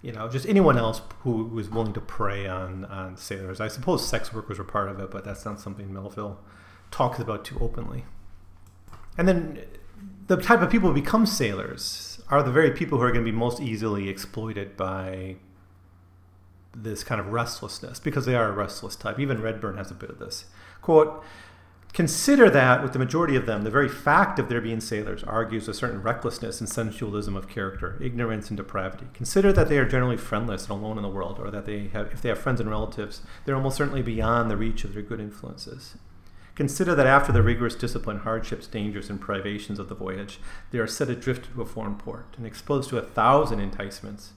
you 0.03 0.13
know, 0.13 0.29
just 0.29 0.47
anyone 0.47 0.77
else 0.77 1.01
who 1.21 1.45
was 1.45 1.71
willing 1.71 1.95
to 1.95 2.01
prey 2.01 2.47
on, 2.47 2.85
on 2.87 3.17
sailors. 3.17 3.61
I 3.61 3.69
suppose 3.69 4.07
sex 4.07 4.33
workers 4.33 4.59
were 4.59 4.65
part 4.65 4.91
of 4.91 5.01
it, 5.01 5.11
but 5.11 5.25
that's 5.25 5.45
not 5.45 5.61
something 5.61 5.93
Melville 5.93 6.39
talks 6.91 7.19
about 7.19 7.45
too 7.45 7.59
openly. 7.61 8.05
And 9.17 9.27
then 9.27 9.65
the 10.27 10.37
type 10.37 10.61
of 10.61 10.71
people 10.71 10.89
who 10.89 10.95
become 10.95 11.27
sailors 11.27 12.21
are 12.29 12.43
the 12.43 12.51
very 12.51 12.71
people 12.71 12.99
who 12.99 13.05
are 13.05 13.13
going 13.13 13.25
to 13.25 13.31
be 13.31 13.37
most 13.37 13.61
easily 13.61 14.09
exploited 14.09 14.77
by 14.77 15.37
this 16.75 17.05
kind 17.05 17.21
of 17.21 17.29
restlessness 17.29 18.01
because 18.01 18.27
they 18.27 18.35
are 18.35 18.49
a 18.49 18.53
restless 18.53 18.97
type. 18.97 19.19
Even 19.19 19.41
Redburn 19.41 19.77
has 19.77 19.91
a 19.91 19.95
bit 19.95 20.11
of 20.11 20.19
this. 20.19 20.47
Quote, 20.83 21.25
Consider 21.95 22.51
that, 22.51 22.83
with 22.83 22.93
the 22.93 22.99
majority 22.99 23.37
of 23.37 23.47
them, 23.47 23.63
the 23.63 23.71
very 23.71 23.89
fact 23.89 24.41
of 24.41 24.49
their 24.49 24.61
being 24.61 24.81
sailors 24.81 25.23
argues 25.23 25.69
a 25.69 25.73
certain 25.73 26.03
recklessness 26.03 26.59
and 26.59 26.69
sensualism 26.69 27.37
of 27.37 27.49
character, 27.49 27.97
ignorance 28.03 28.49
and 28.49 28.57
depravity. 28.57 29.07
Consider 29.15 29.53
that 29.53 29.69
they 29.69 29.79
are 29.79 29.89
generally 29.89 30.17
friendless 30.17 30.65
and 30.65 30.73
alone 30.73 30.97
in 30.97 31.05
the 31.05 31.09
world, 31.09 31.39
or 31.39 31.53
that 31.53 31.67
they 31.67 31.87
have, 31.93 32.09
if 32.09 32.21
they 32.21 32.31
have 32.31 32.41
friends 32.41 32.61
and 32.61 32.69
relatives, 32.69 33.23
they're 33.45 33.55
almost 33.55 33.77
certainly 33.77 34.03
beyond 34.03 34.51
the 34.51 34.57
reach 34.57 34.83
of 34.83 34.93
their 34.93 35.05
good 35.05 35.21
influences. 35.21 35.97
Consider 36.57 36.97
that 36.97 37.07
after 37.07 37.31
the 37.31 37.45
rigorous 37.45 37.77
discipline, 37.77 38.19
hardships, 38.19 38.67
dangers, 38.67 39.09
and 39.09 39.21
privations 39.21 39.79
of 39.79 39.89
the 39.89 39.95
voyage, 39.95 40.41
they 40.73 40.79
are 40.79 40.89
set 40.89 41.09
adrift 41.09 41.53
to 41.55 41.63
a 41.63 41.67
foreign 41.67 41.95
port 41.95 42.27
and 42.37 42.45
exposed 42.45 42.91
to 42.91 42.99
a 42.99 43.03
thousand 43.03 43.61
enticements, 43.61 44.33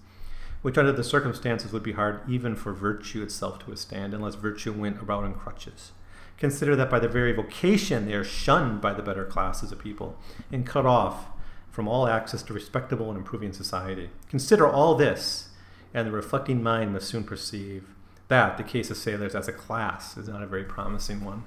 which 0.68 0.78
under 0.78 0.92
the 0.92 1.02
circumstances 1.02 1.72
would 1.72 1.82
be 1.82 1.94
hard 1.94 2.20
even 2.30 2.54
for 2.54 2.74
virtue 2.74 3.24
itself 3.24 3.58
to 3.58 3.70
withstand, 3.70 4.14
unless 4.14 4.36
virtue 4.36 4.74
went 4.74 5.02
about 5.02 5.24
on 5.24 5.34
crutches. 5.34 5.94
Consider 6.38 6.76
that 6.76 6.90
by 6.90 7.00
their 7.00 7.08
very 7.08 7.32
vocation 7.32 8.06
they 8.06 8.14
are 8.14 8.24
shunned 8.26 8.82
by 8.82 8.92
the 8.92 9.02
better 9.02 9.24
classes 9.24 9.72
of 9.72 9.80
people 9.80 10.20
and 10.52 10.66
cut 10.66 10.86
off 10.86 11.28
from 11.72 11.88
all 11.88 12.06
access 12.06 12.44
to 12.44 12.54
respectable 12.54 13.08
and 13.08 13.18
improving 13.18 13.54
society. 13.54 14.10
Consider 14.28 14.68
all 14.68 14.96
this, 14.96 15.52
and 15.94 16.06
the 16.06 16.12
reflecting 16.12 16.62
mind 16.62 16.92
must 16.92 17.08
soon 17.08 17.24
perceive 17.24 17.86
that 18.28 18.58
the 18.58 18.64
case 18.64 18.92
of 18.92 18.98
sailors 18.98 19.36
as 19.36 19.48
a 19.48 19.54
class 19.54 20.18
is 20.18 20.28
not 20.28 20.44
a 20.44 20.48
very 20.48 20.66
promising 20.66 21.24
one. 21.24 21.46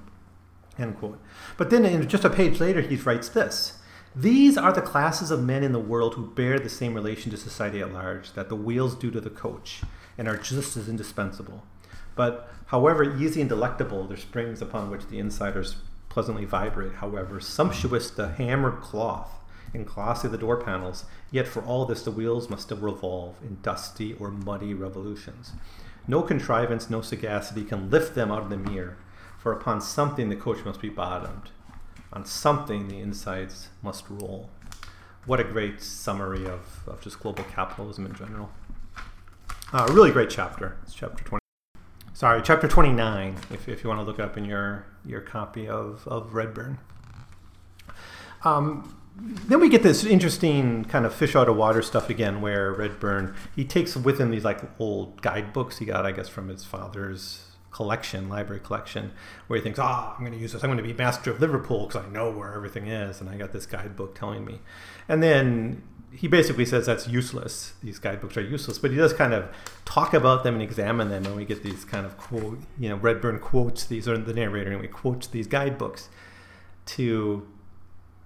End 0.79 0.97
quote. 0.97 1.21
But 1.57 1.69
then, 1.69 1.85
in 1.85 2.09
just 2.09 2.25
a 2.25 2.29
page 2.31 2.59
later, 2.59 2.81
he 2.81 2.95
writes 2.95 3.29
this 3.29 3.77
These 4.15 4.57
are 4.57 4.73
the 4.73 4.81
classes 4.81 5.31
of 5.31 5.41
men 5.41 5.63
in 5.63 5.71
the 5.71 5.79
world 5.79 6.15
who 6.15 6.27
bear 6.27 6.59
the 6.59 6.67
same 6.67 6.93
relation 6.93 7.31
to 7.31 7.37
society 7.37 7.79
at 7.79 7.93
large 7.93 8.33
that 8.33 8.49
the 8.49 8.57
wheels 8.57 8.93
do 8.93 9.09
to 9.09 9.21
the 9.21 9.29
coach, 9.29 9.83
and 10.17 10.27
are 10.27 10.35
just 10.35 10.75
as 10.75 10.89
indispensable. 10.89 11.63
But 12.13 12.51
however 12.65 13.17
easy 13.17 13.39
and 13.39 13.49
delectable 13.49 14.05
their 14.05 14.17
springs 14.17 14.61
upon 14.61 14.91
which 14.91 15.07
the 15.07 15.17
insiders 15.17 15.77
pleasantly 16.09 16.43
vibrate, 16.43 16.95
however 16.95 17.39
sumptuous 17.39 18.11
the 18.11 18.27
hammered 18.33 18.81
cloth 18.81 19.39
and 19.73 19.87
glossy 19.87 20.27
the 20.27 20.37
door 20.37 20.57
panels, 20.57 21.05
yet 21.31 21.47
for 21.47 21.63
all 21.63 21.85
this 21.85 22.03
the 22.03 22.11
wheels 22.11 22.49
must 22.49 22.63
still 22.63 22.77
revolve 22.77 23.37
in 23.41 23.59
dusty 23.61 24.13
or 24.19 24.29
muddy 24.29 24.73
revolutions. 24.73 25.53
No 26.05 26.21
contrivance, 26.21 26.89
no 26.89 27.01
sagacity 27.01 27.63
can 27.63 27.89
lift 27.89 28.13
them 28.13 28.29
out 28.29 28.43
of 28.43 28.49
the 28.49 28.57
mere 28.57 28.97
for 29.41 29.53
upon 29.53 29.81
something 29.81 30.29
the 30.29 30.35
coach 30.35 30.63
must 30.65 30.81
be 30.81 30.89
bottomed, 30.89 31.49
on 32.13 32.25
something 32.25 32.87
the 32.87 32.99
insides 32.99 33.69
must 33.81 34.09
roll. 34.09 34.49
What 35.25 35.39
a 35.39 35.43
great 35.43 35.81
summary 35.81 36.45
of, 36.45 36.83
of 36.87 37.01
just 37.01 37.19
global 37.19 37.43
capitalism 37.43 38.05
in 38.05 38.13
general. 38.15 38.49
Uh, 39.71 39.87
really 39.91 40.11
great 40.11 40.29
chapter. 40.29 40.77
It's 40.83 40.93
chapter 40.93 41.23
20. 41.23 41.41
Sorry, 42.13 42.41
chapter 42.43 42.67
29, 42.67 43.35
if, 43.51 43.69
if 43.69 43.83
you 43.83 43.89
want 43.89 43.99
to 43.99 44.05
look 44.05 44.19
up 44.19 44.37
in 44.37 44.45
your, 44.45 44.85
your 45.05 45.21
copy 45.21 45.67
of, 45.67 46.07
of 46.07 46.33
Redburn. 46.33 46.77
Um, 48.43 48.97
then 49.15 49.59
we 49.59 49.69
get 49.69 49.83
this 49.83 50.03
interesting 50.03 50.85
kind 50.85 51.05
of 51.05 51.13
fish 51.13 51.35
out 51.35 51.47
of 51.47 51.55
water 51.55 51.81
stuff 51.81 52.09
again, 52.09 52.41
where 52.41 52.71
Redburn 52.73 53.35
he 53.55 53.65
takes 53.65 53.95
with 53.95 54.19
him 54.19 54.31
these 54.31 54.45
like 54.45 54.61
old 54.79 55.21
guidebooks 55.21 55.77
he 55.77 55.85
got, 55.85 56.05
I 56.05 56.11
guess, 56.11 56.29
from 56.29 56.47
his 56.47 56.65
father's 56.65 57.50
collection, 57.71 58.29
library 58.29 58.61
collection, 58.61 59.11
where 59.47 59.57
he 59.57 59.63
thinks, 59.63 59.79
ah, 59.79 60.13
I'm 60.13 60.19
going 60.19 60.33
to 60.33 60.37
use 60.37 60.53
this. 60.53 60.63
I'm 60.63 60.69
going 60.69 60.77
to 60.77 60.83
be 60.83 60.93
master 60.93 61.31
of 61.31 61.39
Liverpool 61.39 61.87
because 61.87 62.05
I 62.05 62.09
know 62.09 62.29
where 62.29 62.53
everything 62.53 62.87
is, 62.87 63.21
and 63.21 63.29
I 63.29 63.37
got 63.37 63.53
this 63.53 63.65
guidebook 63.65 64.13
telling 64.13 64.45
me. 64.45 64.59
And 65.07 65.23
then 65.23 65.83
he 66.11 66.27
basically 66.27 66.65
says 66.65 66.85
that's 66.85 67.07
useless. 67.07 67.73
These 67.81 67.99
guidebooks 67.99 68.35
are 68.35 68.41
useless, 68.41 68.77
but 68.77 68.91
he 68.91 68.97
does 68.97 69.13
kind 69.13 69.33
of 69.33 69.49
talk 69.85 70.13
about 70.13 70.43
them 70.43 70.55
and 70.55 70.63
examine 70.63 71.09
them, 71.09 71.25
and 71.25 71.35
we 71.35 71.45
get 71.45 71.63
these 71.63 71.85
kind 71.85 72.05
of 72.05 72.17
quote, 72.17 72.59
you 72.77 72.89
know, 72.89 72.97
Redburn 72.97 73.39
quotes 73.39 73.85
these, 73.85 74.07
or 74.07 74.17
the 74.17 74.33
narrator 74.33 74.71
anyway 74.71 74.87
quotes 74.87 75.27
these 75.27 75.47
guidebooks 75.47 76.09
to, 76.87 77.47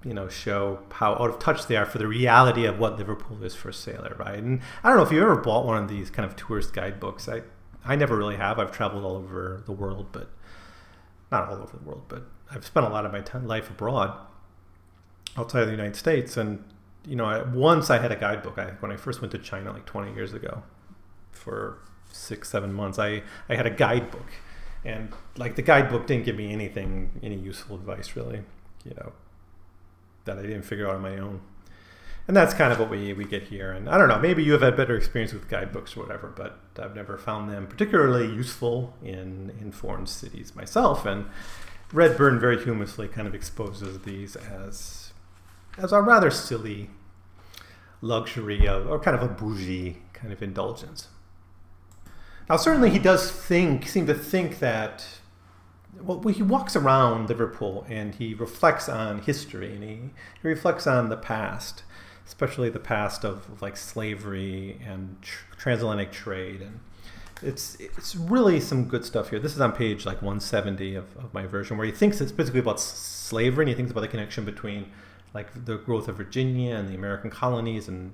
you 0.04 0.14
know, 0.14 0.28
show 0.28 0.80
how 0.94 1.14
out 1.14 1.30
of 1.30 1.40
touch 1.40 1.68
they 1.68 1.76
are 1.78 1.86
for 1.86 2.00
the 2.00 2.08
reality 2.08 2.66
of 2.66 2.80
what 2.80 2.98
Liverpool 2.98 3.44
is 3.44 3.54
for 3.54 3.70
a 3.70 3.74
sailor, 3.74 4.16
right? 4.18 4.40
And 4.40 4.62
I 4.84 4.90
don't 4.90 4.98
know 4.98 5.04
if 5.04 5.12
you 5.12 5.22
ever 5.22 5.36
bought 5.36 5.66
one 5.66 5.82
of 5.82 5.88
these 5.88 6.10
kind 6.10 6.26
of 6.28 6.36
tourist 6.36 6.74
guidebooks. 6.74 7.30
I 7.30 7.44
I 7.86 7.95
never 7.95 8.17
really 8.17 8.38
have. 8.38 8.60
I've 8.60 8.71
traveled 8.71 9.04
all 9.04 9.15
over 9.15 9.62
the 9.65 9.71
world, 9.71 10.08
but 10.12 10.30
not 11.32 11.50
all 11.50 11.62
over 11.62 11.78
the 11.78 11.84
world, 11.84 12.04
but 12.08 12.24
I've 12.52 12.65
spent 12.65 12.86
a 12.86 12.89
lot 12.89 13.06
of 13.06 13.12
my 13.12 13.21
time, 13.21 13.48
life 13.48 13.69
abroad 13.69 14.17
outside 15.38 15.62
of 15.62 15.67
the 15.67 15.74
United 15.74 15.95
States. 15.95 16.38
And, 16.38 16.63
you 17.06 17.15
know, 17.15 17.26
I, 17.26 17.43
once 17.43 17.89
I 17.89 18.00
had 18.00 18.12
a 18.12 18.15
guidebook. 18.15 18.58
I, 18.58 18.71
when 18.80 18.91
I 18.91 18.95
first 18.95 19.21
went 19.21 19.32
to 19.32 19.38
China 19.38 19.71
like 19.71 19.86
20 19.86 20.13
years 20.13 20.34
ago 20.34 20.63
for 21.32 21.80
six, 22.12 22.50
seven 22.50 22.74
months, 22.74 22.98
I, 23.00 23.24
I 23.50 23.56
had 23.56 23.65
a 23.65 23.71
guidebook. 23.71 24.32
And 24.84 25.13
like 25.38 25.56
the 25.56 25.62
guidebook 25.62 26.08
didn't 26.08 26.26
give 26.26 26.36
me 26.36 26.52
anything, 26.52 27.12
any 27.24 27.36
useful 27.36 27.76
advice 27.76 28.15
really, 28.15 28.41
you 28.84 28.93
know, 28.95 29.13
that 30.26 30.38
I 30.38 30.43
didn't 30.43 30.63
figure 30.63 30.88
out 30.88 30.95
on 30.95 31.02
my 31.02 31.17
own. 31.17 31.41
And 32.28 32.36
that's 32.36 32.54
kind 32.54 32.74
of 32.74 32.80
what 32.80 32.90
we, 32.90 33.14
we 33.14 33.24
get 33.24 33.44
here. 33.44 33.72
And 33.72 33.88
I 33.88 33.98
don't 33.98 34.08
know, 34.08 34.18
maybe 34.18 34.44
you 34.44 34.54
have 34.54 34.62
had 34.62 34.76
better 34.76 34.96
experience 34.96 35.32
with 35.32 35.48
guidebooks 35.48 35.96
or 35.96 36.02
whatever, 36.02 36.28
but 36.28 36.60
I've 36.82 36.96
never 36.96 37.18
found 37.18 37.52
them 37.52 37.68
particularly 37.68 38.26
useful 38.26 38.96
in, 39.04 39.54
in 39.62 39.72
foreign 39.72 40.08
cities 40.08 40.56
myself. 40.56 41.06
And 41.06 41.26
Redburn 41.94 42.40
very 42.40 42.62
humorously 42.64 43.08
kind 43.08 43.28
of 43.28 43.36
exposes 43.36 44.00
these 44.00 44.36
as, 44.36 45.14
as 45.78 45.92
a 45.92 46.02
rather 46.02 46.32
silly 46.32 46.90
luxury 48.02 48.68
of, 48.68 48.88
or 48.88 49.00
kind 49.00 49.16
of 49.16 49.22
a 49.22 49.32
bougie 49.32 49.98
kind 50.14 50.34
of 50.34 50.42
indulgence. 50.42 51.10
Now, 52.50 52.58
certainly 52.58 52.90
he 52.90 53.00
does 53.00 53.32
think, 53.32 53.88
seem 53.88 54.08
to 54.08 54.16
think 54.16 54.60
that 54.60 55.06
well, 56.02 56.22
he 56.28 56.44
walks 56.44 56.76
around 56.76 57.30
Liverpool 57.30 57.86
and 57.88 58.16
he 58.16 58.34
reflects 58.34 58.90
on 58.90 59.22
history 59.22 59.74
and 59.74 59.84
he, 59.84 59.90
he 60.42 60.48
reflects 60.48 60.86
on 60.88 61.10
the 61.10 61.18
past 61.18 61.84
especially 62.26 62.70
the 62.70 62.80
past 62.80 63.24
of, 63.24 63.50
of 63.50 63.62
like 63.62 63.78
slavery 63.78 64.80
and 64.86 65.22
tr- 65.22 65.46
transatlantic 65.58 66.12
trade 66.12 66.62
and 66.62 66.80
it's 67.42 67.76
it's 67.80 68.16
really 68.16 68.60
some 68.60 68.86
good 68.86 69.06
stuff 69.06 69.30
here. 69.30 69.40
This 69.40 69.54
is 69.54 69.62
on 69.62 69.74
page 69.74 70.06
like 70.06 70.22
170 70.22 70.96
of, 70.96 71.16
of 71.18 71.34
my 71.34 71.46
version 71.46 71.78
where 71.78 71.86
he 71.86 71.92
thinks 71.92 72.22
it's 72.22 72.32
basically 72.32 72.62
about 72.62 72.80
slavery 72.80 73.64
and 73.64 73.70
he 73.70 73.76
thinks 73.76 73.92
about 73.92 74.02
the 74.02 74.08
connection 74.08 74.46
between 74.46 74.92
like 75.34 75.66
the 75.66 75.78
growth 75.78 76.08
of 76.08 76.18
Virginia 76.18 76.76
and 76.76 76.88
the 76.88 76.96
American 76.96 77.30
colonies 77.30 77.88
and 77.88 78.14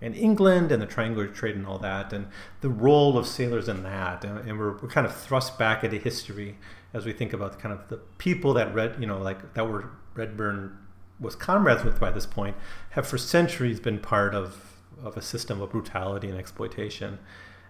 and 0.00 0.14
England 0.14 0.72
and 0.72 0.82
the 0.82 0.86
triangular 0.86 1.26
trade 1.26 1.56
and 1.56 1.66
all 1.66 1.78
that 1.78 2.12
and 2.12 2.28
the 2.60 2.68
role 2.68 3.16
of 3.16 3.26
sailors 3.26 3.68
in 3.68 3.82
that 3.82 4.24
and, 4.24 4.38
and 4.48 4.58
we're, 4.58 4.76
we're 4.78 4.88
kind 4.88 5.06
of 5.06 5.14
thrust 5.14 5.58
back 5.58 5.84
into 5.84 5.96
history 5.96 6.58
as 6.92 7.04
we 7.04 7.12
think 7.12 7.32
about 7.32 7.58
kind 7.58 7.72
of 7.72 7.88
the 7.88 7.96
people 8.18 8.54
that 8.54 8.74
read 8.74 8.96
you 8.98 9.06
know 9.06 9.18
like 9.18 9.54
that 9.54 9.68
were 9.68 9.90
Redburn 10.14 10.78
was 11.18 11.34
comrades 11.34 11.84
with 11.84 11.98
by 11.98 12.10
this 12.10 12.26
point, 12.26 12.56
have 12.90 13.06
for 13.06 13.18
centuries 13.18 13.80
been 13.80 13.98
part 13.98 14.34
of, 14.34 14.78
of 15.02 15.16
a 15.16 15.22
system 15.22 15.60
of 15.60 15.70
brutality 15.70 16.28
and 16.28 16.38
exploitation, 16.38 17.18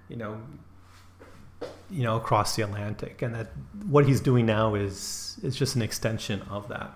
you 0.08 0.16
know, 0.16 0.40
you 1.90 2.02
know, 2.02 2.16
across 2.16 2.56
the 2.56 2.62
Atlantic, 2.62 3.22
and 3.22 3.34
that 3.34 3.48
what 3.88 4.06
he's 4.06 4.20
doing 4.20 4.46
now 4.46 4.74
is 4.74 5.38
is 5.42 5.56
just 5.56 5.76
an 5.76 5.82
extension 5.82 6.42
of 6.50 6.68
that. 6.68 6.92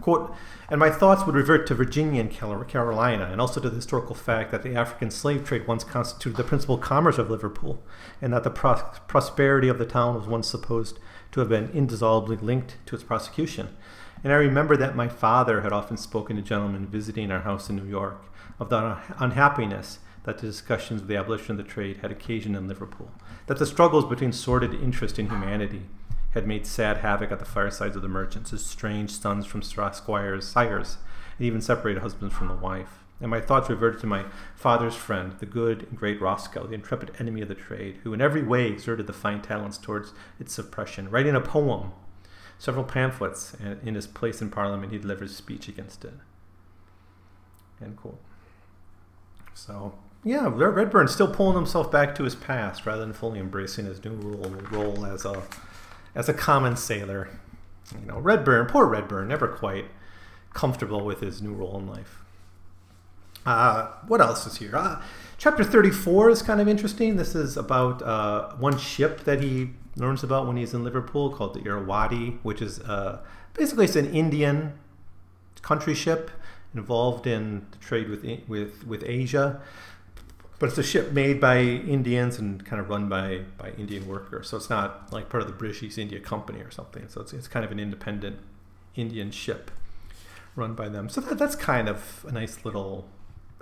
Quote, 0.00 0.34
and 0.70 0.80
my 0.80 0.88
thoughts 0.90 1.26
would 1.26 1.34
revert 1.34 1.66
to 1.66 1.74
Virginia 1.74 2.22
and 2.22 2.30
Carolina, 2.30 3.28
and 3.30 3.40
also 3.40 3.60
to 3.60 3.68
the 3.68 3.76
historical 3.76 4.14
fact 4.14 4.50
that 4.50 4.62
the 4.62 4.74
African 4.74 5.10
slave 5.10 5.44
trade 5.44 5.66
once 5.66 5.84
constituted 5.84 6.38
the 6.38 6.44
principal 6.44 6.78
commerce 6.78 7.18
of 7.18 7.28
Liverpool, 7.28 7.82
and 8.22 8.32
that 8.32 8.44
the 8.44 8.50
pros- 8.50 8.82
prosperity 9.08 9.68
of 9.68 9.78
the 9.78 9.84
town 9.84 10.14
was 10.14 10.26
once 10.26 10.48
supposed 10.48 10.98
to 11.32 11.40
have 11.40 11.50
been 11.50 11.68
indissolubly 11.74 12.36
linked 12.36 12.76
to 12.86 12.94
its 12.94 13.04
prosecution. 13.04 13.76
And 14.22 14.32
I 14.32 14.36
remember 14.36 14.76
that 14.76 14.94
my 14.94 15.08
father 15.08 15.62
had 15.62 15.72
often 15.72 15.96
spoken 15.96 16.36
to 16.36 16.42
gentlemen 16.42 16.86
visiting 16.86 17.30
our 17.30 17.40
house 17.40 17.70
in 17.70 17.76
New 17.76 17.86
York 17.86 18.24
of 18.58 18.68
the 18.68 18.98
unhappiness 19.18 19.98
that 20.24 20.38
the 20.38 20.46
discussions 20.46 21.00
of 21.00 21.08
the 21.08 21.16
abolition 21.16 21.52
of 21.52 21.56
the 21.56 21.70
trade 21.70 21.98
had 22.02 22.12
occasioned 22.12 22.54
in 22.54 22.68
Liverpool, 22.68 23.10
that 23.46 23.58
the 23.58 23.64
struggles 23.64 24.04
between 24.04 24.32
sordid 24.32 24.74
interest 24.74 25.18
in 25.18 25.30
humanity 25.30 25.82
had 26.32 26.46
made 26.46 26.66
sad 26.66 26.98
havoc 26.98 27.32
at 27.32 27.38
the 27.38 27.44
firesides 27.44 27.96
of 27.96 28.02
the 28.02 28.08
merchants, 28.08 28.52
as 28.52 28.64
strange 28.64 29.10
sons 29.10 29.46
from 29.46 29.62
squires, 29.62 30.46
sires, 30.46 30.98
and 31.38 31.46
even 31.46 31.60
separated 31.60 32.00
husbands 32.02 32.34
from 32.34 32.48
the 32.48 32.54
wife. 32.54 32.98
And 33.20 33.30
my 33.30 33.40
thoughts 33.40 33.68
reverted 33.68 34.00
to 34.00 34.06
my 34.06 34.26
father's 34.54 34.94
friend, 34.94 35.34
the 35.38 35.46
good 35.46 35.82
and 35.84 35.98
great 35.98 36.20
Roscoe, 36.20 36.66
the 36.66 36.74
intrepid 36.74 37.12
enemy 37.18 37.40
of 37.40 37.48
the 37.48 37.54
trade, 37.54 37.98
who 38.02 38.14
in 38.14 38.20
every 38.20 38.42
way 38.42 38.68
exerted 38.68 39.06
the 39.06 39.12
fine 39.12 39.42
talents 39.42 39.78
towards 39.78 40.12
its 40.38 40.54
suppression, 40.54 41.10
writing 41.10 41.34
a 41.34 41.40
poem 41.40 41.92
several 42.60 42.84
pamphlets, 42.84 43.54
and 43.54 43.80
in 43.88 43.94
his 43.94 44.06
place 44.06 44.42
in 44.42 44.50
Parliament, 44.50 44.92
he 44.92 44.98
delivers 44.98 45.32
a 45.32 45.34
speech 45.34 45.66
against 45.66 46.04
it. 46.04 46.12
End 47.82 47.96
quote. 47.96 48.20
So, 49.54 49.94
yeah, 50.22 50.46
Redburn's 50.52 51.12
still 51.12 51.32
pulling 51.34 51.56
himself 51.56 51.90
back 51.90 52.14
to 52.16 52.24
his 52.24 52.34
past 52.34 52.84
rather 52.84 53.00
than 53.00 53.14
fully 53.14 53.40
embracing 53.40 53.86
his 53.86 54.04
new 54.04 54.12
role, 54.12 54.50
role 54.70 55.06
as 55.06 55.24
a 55.24 55.42
as 56.14 56.28
a 56.28 56.34
common 56.34 56.76
sailor. 56.76 57.30
You 57.98 58.06
know, 58.06 58.18
Redburn, 58.18 58.66
poor 58.66 58.84
Redburn, 58.84 59.28
never 59.28 59.48
quite 59.48 59.86
comfortable 60.52 61.02
with 61.02 61.20
his 61.20 61.40
new 61.40 61.54
role 61.54 61.78
in 61.78 61.86
life. 61.86 62.18
Uh, 63.46 63.92
what 64.06 64.20
else 64.20 64.46
is 64.46 64.58
here? 64.58 64.76
Uh, 64.76 65.00
chapter 65.40 65.64
34 65.64 66.30
is 66.30 66.42
kind 66.42 66.60
of 66.60 66.68
interesting. 66.68 67.16
This 67.16 67.34
is 67.34 67.56
about 67.56 68.02
uh, 68.02 68.50
one 68.56 68.78
ship 68.78 69.24
that 69.24 69.42
he 69.42 69.70
learns 69.96 70.22
about 70.22 70.46
when 70.46 70.58
he's 70.58 70.74
in 70.74 70.84
Liverpool 70.84 71.30
called 71.32 71.54
the 71.54 71.66
Irrawaddy, 71.66 72.38
which 72.42 72.60
is 72.60 72.78
uh, 72.80 73.20
basically 73.54 73.86
it's 73.86 73.96
an 73.96 74.14
Indian 74.14 74.74
country 75.62 75.94
ship 75.94 76.30
involved 76.74 77.26
in 77.26 77.66
the 77.72 77.78
trade 77.78 78.08
with 78.10 78.22
with 78.46 78.86
with 78.86 79.02
Asia. 79.04 79.60
But 80.58 80.68
it's 80.68 80.78
a 80.78 80.82
ship 80.82 81.12
made 81.12 81.40
by 81.40 81.60
Indians 81.60 82.38
and 82.38 82.62
kind 82.66 82.82
of 82.82 82.90
run 82.90 83.08
by, 83.08 83.44
by 83.56 83.70
Indian 83.78 84.06
workers. 84.06 84.50
So 84.50 84.58
it's 84.58 84.68
not 84.68 85.10
like 85.10 85.30
part 85.30 85.42
of 85.42 85.46
the 85.46 85.54
British 85.54 85.82
East 85.82 85.96
India 85.96 86.20
Company 86.20 86.60
or 86.60 86.70
something. 86.70 87.08
So 87.08 87.22
it's, 87.22 87.32
it's 87.32 87.48
kind 87.48 87.64
of 87.64 87.72
an 87.72 87.80
independent 87.80 88.36
Indian 88.94 89.30
ship 89.30 89.70
run 90.54 90.74
by 90.74 90.90
them. 90.90 91.08
So 91.08 91.22
that, 91.22 91.38
that's 91.38 91.56
kind 91.56 91.88
of 91.88 92.26
a 92.28 92.32
nice 92.32 92.62
little 92.62 93.08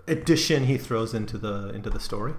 addition 0.08 0.64
he 0.64 0.78
throws 0.78 1.14
into 1.14 1.38
the 1.38 1.70
into 1.70 1.90
the 1.90 2.00
story. 2.00 2.34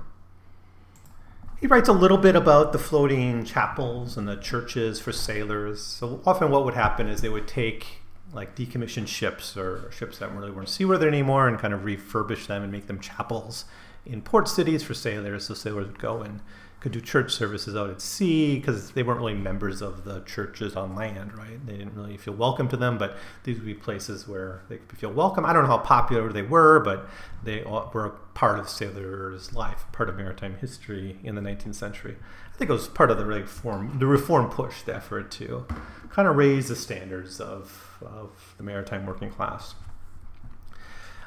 He 1.59 1.67
writes 1.67 1.89
a 1.89 1.93
little 1.93 2.17
bit 2.17 2.37
about 2.37 2.71
the 2.71 2.79
floating 2.79 3.43
chapels 3.43 4.15
and 4.15 4.27
the 4.27 4.37
churches 4.37 4.99
for 5.01 5.11
sailors. 5.11 5.83
So 5.83 6.21
often, 6.25 6.51
what 6.51 6.63
would 6.63 6.73
happen 6.73 7.07
is 7.07 7.21
they 7.21 7.29
would 7.29 7.47
take 7.47 8.01
like 8.33 8.55
decommissioned 8.55 9.07
ships 9.07 9.57
or 9.57 9.91
ships 9.91 10.19
that 10.19 10.33
really 10.33 10.51
weren't 10.51 10.69
seaworthy 10.69 11.07
anymore 11.07 11.47
and 11.47 11.57
kind 11.57 11.73
of 11.73 11.81
refurbish 11.81 12.47
them 12.47 12.61
and 12.63 12.71
make 12.71 12.87
them 12.87 12.99
chapels 12.99 13.65
in 14.05 14.21
port 14.21 14.47
cities 14.47 14.83
for 14.83 14.93
sailors. 14.93 15.47
So 15.47 15.53
sailors 15.53 15.87
would 15.87 15.99
go 15.99 16.21
and 16.21 16.41
could 16.79 16.93
do 16.93 17.01
church 17.01 17.33
services 17.33 17.75
out 17.75 17.89
at 17.89 18.01
sea 18.01 18.55
because 18.57 18.91
they 18.91 19.03
weren't 19.03 19.19
really 19.19 19.33
members 19.33 19.81
of 19.81 20.05
the 20.05 20.21
churches 20.21 20.75
on 20.75 20.95
land, 20.95 21.37
right? 21.37 21.65
They 21.65 21.73
didn't 21.73 21.93
really 21.93 22.15
feel 22.15 22.35
welcome 22.35 22.69
to 22.69 22.77
them, 22.77 22.97
but 22.97 23.17
these 23.43 23.57
would 23.57 23.65
be 23.65 23.73
places 23.73 24.27
where 24.27 24.61
they 24.69 24.77
could 24.77 24.97
feel 24.97 25.11
welcome. 25.11 25.45
I 25.45 25.51
don't 25.51 25.63
know 25.63 25.69
how 25.69 25.79
popular 25.79 26.31
they 26.31 26.41
were, 26.41 26.79
but 26.79 27.09
they 27.43 27.63
were 27.63 28.05
a 28.05 28.11
part 28.33 28.59
of 28.59 28.69
sailors' 28.69 29.53
life, 29.53 29.85
part 29.91 30.07
of 30.07 30.15
maritime 30.15 30.55
history 30.55 31.19
in 31.23 31.35
the 31.35 31.41
19th 31.41 31.75
century. 31.75 32.15
I 32.53 32.57
think 32.57 32.69
it 32.69 32.73
was 32.73 32.87
part 32.87 33.11
of 33.11 33.17
the 33.17 33.25
reform, 33.25 33.99
the 33.99 34.07
reform 34.07 34.49
push, 34.49 34.81
the 34.81 34.95
effort 34.95 35.31
to 35.31 35.65
kind 36.11 36.27
of 36.27 36.37
raise 36.37 36.69
the 36.69 36.75
standards 36.75 37.41
of, 37.41 37.97
of 38.01 38.53
the 38.57 38.63
maritime 38.63 39.05
working 39.05 39.29
class. 39.29 39.75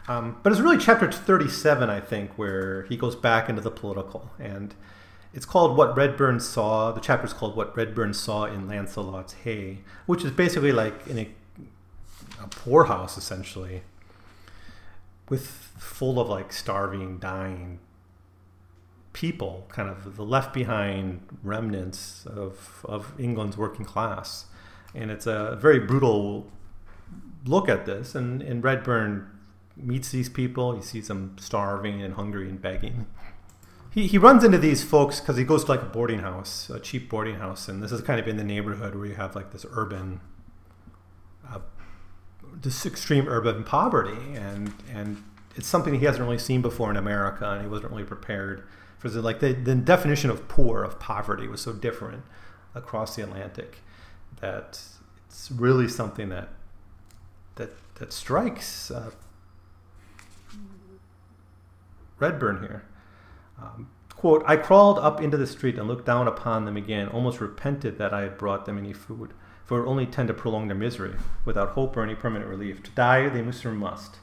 Um, 0.09 0.41
but 0.43 0.51
it's 0.51 0.61
really 0.61 0.79
chapter 0.79 1.11
37, 1.13 1.89
I 1.89 2.01
think, 2.01 2.37
where 2.37 2.83
he 2.85 2.97
goes 2.97 3.15
back 3.15 3.49
into 3.49 3.61
the 3.61 3.71
political 3.71 4.31
and 4.39 4.75
it's 5.35 5.47
called 5.47 5.77
What 5.77 5.97
Redburn 5.97 6.41
Saw. 6.41 6.93
The 6.93 7.01
chapter 7.01 7.27
is 7.27 7.33
called 7.33 7.57
What 7.57 7.77
Redburn 7.77 8.13
Saw 8.13 8.45
in 8.45 8.69
Launcelott's 8.69 9.33
Hey, 9.33 9.79
which 10.07 10.25
is 10.25 10.31
basically 10.31 10.73
like 10.73 11.07
in 11.07 11.19
a, 11.19 11.29
a 12.43 12.49
poorhouse, 12.49 13.17
essentially, 13.17 13.83
with 15.29 15.47
full 15.47 16.21
of 16.21 16.29
like 16.29 16.53
starving, 16.53 17.19
dying 17.19 17.79
people, 19.15 19.67
kind 19.71 19.89
of 19.89 20.17
the 20.17 20.25
left 20.25 20.53
behind 20.53 21.23
remnants 21.43 22.27
of, 22.27 22.85
of 22.87 23.19
England's 23.19 23.57
working 23.57 23.85
class. 23.85 24.47
And 24.95 25.11
it's 25.11 25.27
a 25.27 25.57
very 25.61 25.79
brutal 25.79 26.51
look 27.47 27.69
at 27.71 27.87
this. 27.87 28.15
And, 28.15 28.43
and 28.43 28.63
Redburn 28.63 29.31
meets 29.77 30.11
these 30.11 30.29
people, 30.29 30.77
he 30.77 30.83
sees 30.83 31.09
them 31.09 31.37
starving 31.41 32.03
and 32.03 32.15
hungry 32.15 32.51
and 32.51 32.61
begging 32.61 33.07
he, 33.93 34.07
he 34.07 34.19
runs 34.19 34.43
into 34.43 34.59
these 34.59 34.83
folks 34.83 35.21
because 35.21 35.37
he 35.37 35.45
goes 35.45 35.65
to 35.65 35.71
like 35.71 35.83
a 35.83 35.87
boarding 35.87 36.21
house, 36.21 36.71
a 36.71 36.81
cheap 36.81 37.11
boarding 37.11 37.37
house, 37.37 37.69
and 37.69 37.83
this 37.83 37.93
is 37.93 38.01
kind 38.01 38.19
of 38.19 38.27
in 38.27 38.39
the 38.39 38.45
neighborhood 38.45 38.95
where 38.95 39.07
you 39.07 39.15
have 39.15 39.37
like 39.37 39.53
this 39.53 39.67
urban, 39.71 40.21
uh, 41.49 41.59
this 42.55 42.87
extreme 42.87 43.29
urban 43.29 43.65
poverty, 43.65 44.35
and 44.35 44.73
and 44.91 45.23
it's 45.55 45.67
something 45.67 45.95
he 45.95 46.07
hasn't 46.07 46.25
really 46.25 46.39
seen 46.39 46.63
before 46.63 46.91
in 46.91 46.97
America, 46.97 47.51
and 47.51 47.61
he 47.61 47.69
wasn't 47.69 47.91
really 47.91 48.05
prepared 48.05 48.67
for. 48.99 49.11
The, 49.11 49.21
like 49.21 49.41
the, 49.41 49.53
the 49.53 49.75
definition 49.75 50.31
of 50.31 50.49
poor 50.49 50.83
of 50.83 50.99
poverty 50.99 51.47
was 51.47 51.61
so 51.61 51.75
different 51.75 52.25
across 52.75 53.15
the 53.15 53.23
Atlantic 53.23 53.81
that 54.41 54.81
it's 55.27 55.51
really 55.51 55.87
something 55.87 56.31
that 56.31 56.49
that 57.57 57.73
that 57.97 58.11
strikes 58.15 58.91
uh, 58.91 59.11
Redburn 62.19 62.63
here. 62.63 62.85
Um, 63.63 63.91
quote, 64.11 64.43
I 64.47 64.57
crawled 64.57 64.99
up 64.99 65.21
into 65.21 65.37
the 65.37 65.47
street 65.47 65.79
and 65.79 65.87
looked 65.87 66.07
down 66.07 66.27
upon 66.27 66.65
them 66.65 66.77
again, 66.77 67.09
almost 67.09 67.41
repented 67.41 67.99
that 67.99 68.13
I 68.13 68.23
had 68.23 68.39
brought 68.39 68.67
them 68.67 68.77
any 68.77 68.93
food, 68.93 69.35
for 69.65 69.81
it 69.81 69.87
only 69.87 70.07
tend 70.07 70.29
to 70.29 70.35
prolong 70.35 70.67
their 70.67 70.77
misery, 70.77 71.15
without 71.45 71.71
hope 71.71 71.97
or 71.97 72.03
any 72.03 72.17
permanent 72.17 72.51
relief. 72.51 72.83
To 72.83 72.91
die 72.91 73.29
they 73.29 73.43
must 73.43 73.65
or 73.65 73.73
must. 73.73 74.17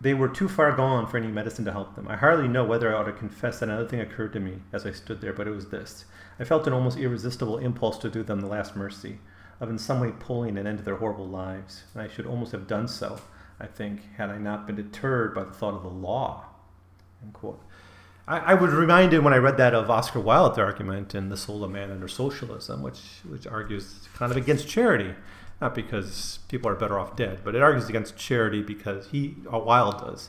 They 0.00 0.14
were 0.14 0.28
too 0.28 0.48
far 0.48 0.72
gone 0.76 1.06
for 1.06 1.16
any 1.16 1.26
medicine 1.26 1.64
to 1.64 1.72
help 1.72 1.96
them. 1.96 2.06
I 2.06 2.16
hardly 2.16 2.46
know 2.46 2.64
whether 2.64 2.94
I 2.94 2.98
ought 2.98 3.04
to 3.04 3.12
confess 3.12 3.58
that 3.58 3.68
another 3.68 3.88
thing 3.88 4.00
occurred 4.00 4.32
to 4.34 4.40
me 4.40 4.58
as 4.72 4.86
I 4.86 4.92
stood 4.92 5.20
there, 5.20 5.32
but 5.32 5.48
it 5.48 5.54
was 5.54 5.70
this. 5.70 6.04
I 6.38 6.44
felt 6.44 6.66
an 6.66 6.72
almost 6.72 6.98
irresistible 6.98 7.58
impulse 7.58 7.98
to 7.98 8.10
do 8.10 8.22
them 8.22 8.40
the 8.40 8.46
last 8.46 8.76
mercy, 8.76 9.18
of 9.58 9.70
in 9.70 9.78
some 9.78 10.00
way 10.00 10.12
pulling 10.20 10.56
an 10.56 10.68
end 10.68 10.78
to 10.78 10.84
their 10.84 10.96
horrible 10.96 11.26
lives, 11.26 11.84
and 11.94 12.02
I 12.02 12.08
should 12.08 12.26
almost 12.26 12.52
have 12.52 12.68
done 12.68 12.86
so, 12.86 13.20
I 13.58 13.66
think, 13.66 14.02
had 14.16 14.30
I 14.30 14.38
not 14.38 14.66
been 14.66 14.76
deterred 14.76 15.34
by 15.34 15.42
the 15.42 15.50
thought 15.50 15.74
of 15.74 15.82
the 15.82 15.88
law. 15.88 16.46
End 17.20 17.32
quote. 17.32 17.60
I, 18.28 18.52
I 18.52 18.54
was 18.54 18.72
reminded 18.72 19.24
when 19.24 19.32
I 19.32 19.38
read 19.38 19.56
that 19.56 19.74
of 19.74 19.90
Oscar 19.90 20.20
Wilde's 20.20 20.58
argument 20.58 21.14
in 21.14 21.30
The 21.30 21.36
Soul 21.36 21.64
of 21.64 21.70
Man 21.70 21.90
Under 21.90 22.06
Socialism, 22.06 22.82
which, 22.82 23.00
which 23.26 23.46
argues 23.46 24.06
kind 24.14 24.30
of 24.30 24.36
against 24.36 24.68
charity. 24.68 25.14
Not 25.60 25.74
because 25.74 26.38
people 26.48 26.70
are 26.70 26.76
better 26.76 26.98
off 27.00 27.16
dead, 27.16 27.40
but 27.42 27.56
it 27.56 27.62
argues 27.62 27.88
against 27.88 28.16
charity 28.16 28.62
because 28.62 29.08
he, 29.10 29.34
uh, 29.52 29.58
Wilde 29.58 29.98
does, 29.98 30.28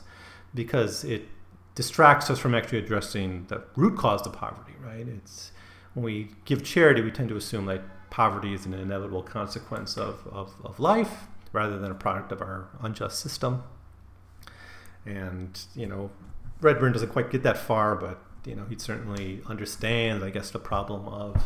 because 0.54 1.04
it 1.04 1.28
distracts 1.76 2.28
us 2.30 2.38
from 2.38 2.52
actually 2.52 2.78
addressing 2.78 3.46
the 3.46 3.62
root 3.76 3.96
cause 3.96 4.26
of 4.26 4.32
poverty, 4.32 4.72
right? 4.82 5.06
It's 5.06 5.52
when 5.94 6.04
we 6.04 6.30
give 6.46 6.64
charity, 6.64 7.00
we 7.00 7.12
tend 7.12 7.28
to 7.28 7.36
assume 7.36 7.66
that 7.66 7.82
poverty 8.10 8.54
is 8.54 8.66
an 8.66 8.74
inevitable 8.74 9.22
consequence 9.22 9.96
of, 9.96 10.26
of, 10.32 10.52
of 10.64 10.80
life 10.80 11.26
rather 11.52 11.78
than 11.78 11.92
a 11.92 11.94
product 11.94 12.32
of 12.32 12.40
our 12.40 12.68
unjust 12.82 13.20
system. 13.20 13.62
And, 15.06 15.60
you 15.76 15.86
know, 15.86 16.10
Redburn 16.60 16.92
doesn't 16.92 17.10
quite 17.10 17.30
get 17.30 17.42
that 17.42 17.56
far, 17.58 17.94
but, 17.96 18.20
you 18.44 18.54
know, 18.54 18.64
he 18.68 18.76
certainly 18.78 19.42
understands, 19.46 20.22
I 20.22 20.30
guess, 20.30 20.50
the 20.50 20.58
problem 20.58 21.08
of, 21.08 21.44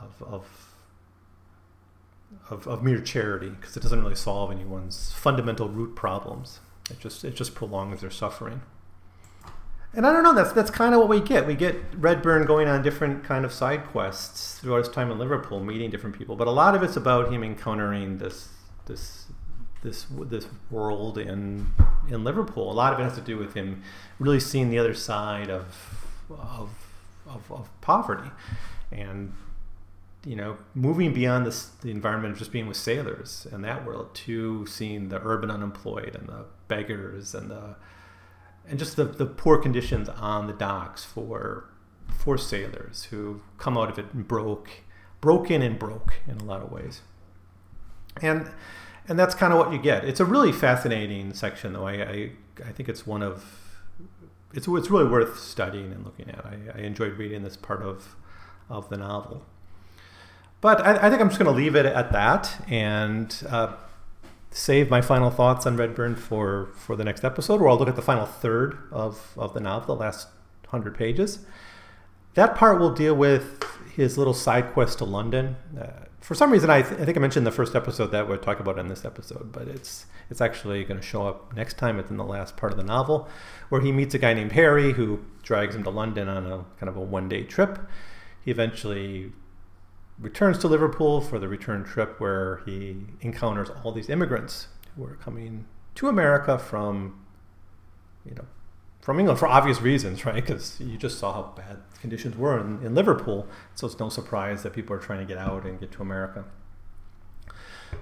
of, 0.00 0.22
of 0.22 0.72
of, 2.50 2.66
of 2.66 2.82
mere 2.82 3.00
charity 3.00 3.50
because 3.50 3.76
it 3.76 3.82
doesn't 3.82 4.00
really 4.02 4.14
solve 4.14 4.50
anyone's 4.50 5.12
fundamental 5.12 5.68
root 5.68 5.94
problems. 5.94 6.60
It 6.90 6.98
just 6.98 7.24
it 7.24 7.34
just 7.34 7.54
prolongs 7.54 8.00
their 8.00 8.10
suffering. 8.10 8.62
And 9.94 10.06
I 10.06 10.12
don't 10.12 10.22
know. 10.22 10.34
That's 10.34 10.52
that's 10.52 10.70
kind 10.70 10.94
of 10.94 11.00
what 11.00 11.08
we 11.08 11.20
get. 11.20 11.46
We 11.46 11.54
get 11.54 11.76
Redburn 11.94 12.46
going 12.46 12.68
on 12.68 12.82
different 12.82 13.24
kind 13.24 13.44
of 13.44 13.52
side 13.52 13.86
quests 13.86 14.58
throughout 14.58 14.78
his 14.78 14.88
time 14.88 15.10
in 15.10 15.18
Liverpool, 15.18 15.62
meeting 15.62 15.90
different 15.90 16.16
people. 16.16 16.36
But 16.36 16.48
a 16.48 16.50
lot 16.52 16.74
of 16.74 16.82
it's 16.82 16.96
about 16.96 17.32
him 17.32 17.44
encountering 17.44 18.18
this 18.18 18.48
this 18.86 19.26
this 19.82 20.06
this 20.26 20.46
world 20.70 21.18
in 21.18 21.68
in 22.08 22.24
Liverpool. 22.24 22.70
A 22.70 22.74
lot 22.74 22.92
of 22.92 23.00
it 23.00 23.02
has 23.02 23.14
to 23.14 23.20
do 23.20 23.38
with 23.38 23.54
him 23.54 23.82
really 24.18 24.40
seeing 24.40 24.70
the 24.70 24.78
other 24.78 24.94
side 24.94 25.50
of 25.50 26.08
of 26.30 26.70
of, 27.26 27.50
of 27.50 27.80
poverty, 27.80 28.30
and 28.90 29.32
you 30.24 30.36
know 30.36 30.56
moving 30.74 31.12
beyond 31.12 31.46
this 31.46 31.66
the 31.82 31.90
environment 31.90 32.32
of 32.32 32.38
just 32.38 32.52
being 32.52 32.66
with 32.66 32.76
sailors 32.76 33.46
and 33.50 33.64
that 33.64 33.84
world 33.84 34.14
to 34.14 34.64
seeing 34.66 35.08
the 35.08 35.20
urban 35.22 35.50
unemployed 35.50 36.14
and 36.14 36.28
the 36.28 36.44
beggars 36.68 37.34
and 37.34 37.50
the 37.50 37.76
and 38.68 38.78
just 38.78 38.94
the, 38.96 39.04
the 39.04 39.26
poor 39.26 39.58
conditions 39.58 40.08
on 40.08 40.46
the 40.46 40.52
docks 40.52 41.04
for 41.04 41.64
for 42.08 42.38
sailors 42.38 43.04
who 43.04 43.40
come 43.58 43.76
out 43.76 43.90
of 43.90 43.98
it 43.98 44.12
broke 44.12 44.70
broken 45.20 45.60
and 45.60 45.78
broke 45.78 46.14
in 46.28 46.38
a 46.38 46.44
lot 46.44 46.62
of 46.62 46.70
ways 46.70 47.00
and 48.20 48.50
and 49.08 49.18
that's 49.18 49.34
kind 49.34 49.52
of 49.52 49.58
what 49.58 49.72
you 49.72 49.78
get 49.78 50.04
it's 50.04 50.20
a 50.20 50.24
really 50.24 50.52
fascinating 50.52 51.32
section 51.32 51.72
though 51.72 51.86
i 51.86 51.92
i, 51.92 52.30
I 52.66 52.72
think 52.72 52.88
it's 52.88 53.06
one 53.06 53.22
of 53.22 53.44
it's, 54.54 54.68
it's 54.68 54.90
really 54.90 55.08
worth 55.08 55.38
studying 55.38 55.92
and 55.92 56.04
looking 56.04 56.28
at 56.28 56.44
I, 56.44 56.58
I 56.74 56.78
enjoyed 56.82 57.16
reading 57.16 57.42
this 57.42 57.56
part 57.56 57.82
of 57.82 58.16
of 58.68 58.88
the 58.88 58.96
novel 58.96 59.44
but 60.60 60.80
I, 60.80 61.06
I 61.06 61.10
think 61.10 61.20
i'm 61.20 61.28
just 61.28 61.38
going 61.38 61.52
to 61.52 61.56
leave 61.56 61.74
it 61.74 61.86
at 61.86 62.12
that 62.12 62.64
and 62.68 63.34
uh, 63.48 63.74
save 64.52 64.90
my 64.90 65.00
final 65.00 65.30
thoughts 65.30 65.66
on 65.66 65.76
Redburn 65.76 66.16
for, 66.16 66.68
for 66.74 66.94
the 66.94 67.04
next 67.04 67.24
episode, 67.24 67.60
where 67.60 67.70
I'll 67.70 67.78
look 67.78 67.88
at 67.88 67.96
the 67.96 68.02
final 68.02 68.26
third 68.26 68.78
of, 68.90 69.32
of 69.36 69.54
the 69.54 69.60
novel, 69.60 69.96
the 69.96 70.00
last 70.00 70.28
100 70.68 70.96
pages. 70.96 71.40
That 72.34 72.54
part 72.54 72.78
will 72.78 72.92
deal 72.92 73.14
with 73.14 73.64
his 73.94 74.16
little 74.16 74.34
side 74.34 74.72
quest 74.72 74.98
to 74.98 75.04
London. 75.04 75.56
Uh, 75.78 76.06
for 76.22 76.36
some 76.36 76.52
reason, 76.52 76.70
I, 76.70 76.82
th- 76.82 77.00
I, 77.00 77.04
think 77.04 77.16
I 77.16 77.20
mentioned 77.20 77.44
the 77.44 77.50
first 77.50 77.74
episode 77.74 78.12
that 78.12 78.28
we'll 78.28 78.38
talk 78.38 78.60
about 78.60 78.78
in 78.78 78.86
this 78.86 79.04
episode, 79.04 79.50
but 79.50 79.66
it's 79.66 80.06
it's 80.30 80.40
actually 80.40 80.84
going 80.84 80.98
to 80.98 81.06
show 81.06 81.26
up 81.26 81.52
next 81.54 81.78
time. 81.78 81.98
It's 81.98 82.10
in 82.10 82.16
the 82.16 82.24
last 82.24 82.56
part 82.56 82.72
of 82.72 82.78
the 82.78 82.84
novel, 82.84 83.28
where 83.68 83.80
he 83.80 83.90
meets 83.90 84.14
a 84.14 84.18
guy 84.18 84.32
named 84.32 84.52
Harry 84.52 84.92
who 84.92 85.24
drags 85.42 85.74
him 85.74 85.82
to 85.82 85.90
London 85.90 86.28
on 86.28 86.46
a 86.46 86.64
kind 86.78 86.88
of 86.88 86.96
a 86.96 87.00
one 87.00 87.28
day 87.28 87.42
trip. 87.42 87.78
He 88.44 88.52
eventually 88.52 89.32
returns 90.18 90.58
to 90.58 90.68
Liverpool 90.68 91.20
for 91.20 91.40
the 91.40 91.48
return 91.48 91.82
trip 91.82 92.20
where 92.20 92.62
he 92.66 92.96
encounters 93.20 93.70
all 93.82 93.90
these 93.90 94.08
immigrants 94.08 94.68
who 94.94 95.04
are 95.04 95.16
coming 95.16 95.66
to 95.96 96.08
America 96.08 96.56
from, 96.56 97.20
you 98.24 98.34
know, 98.36 98.44
from 99.02 99.18
England 99.18 99.38
for 99.38 99.46
obvious 99.48 99.82
reasons, 99.82 100.24
right? 100.24 100.36
Because 100.36 100.80
you 100.80 100.96
just 100.96 101.18
saw 101.18 101.32
how 101.34 101.42
bad 101.54 101.78
conditions 102.00 102.36
were 102.36 102.58
in, 102.58 102.82
in 102.86 102.94
Liverpool. 102.94 103.46
So 103.74 103.86
it's 103.86 103.98
no 103.98 104.08
surprise 104.08 104.62
that 104.62 104.72
people 104.72 104.96
are 104.96 105.00
trying 105.00 105.18
to 105.18 105.26
get 105.26 105.36
out 105.36 105.64
and 105.64 105.78
get 105.78 105.92
to 105.92 106.02
America. 106.02 106.44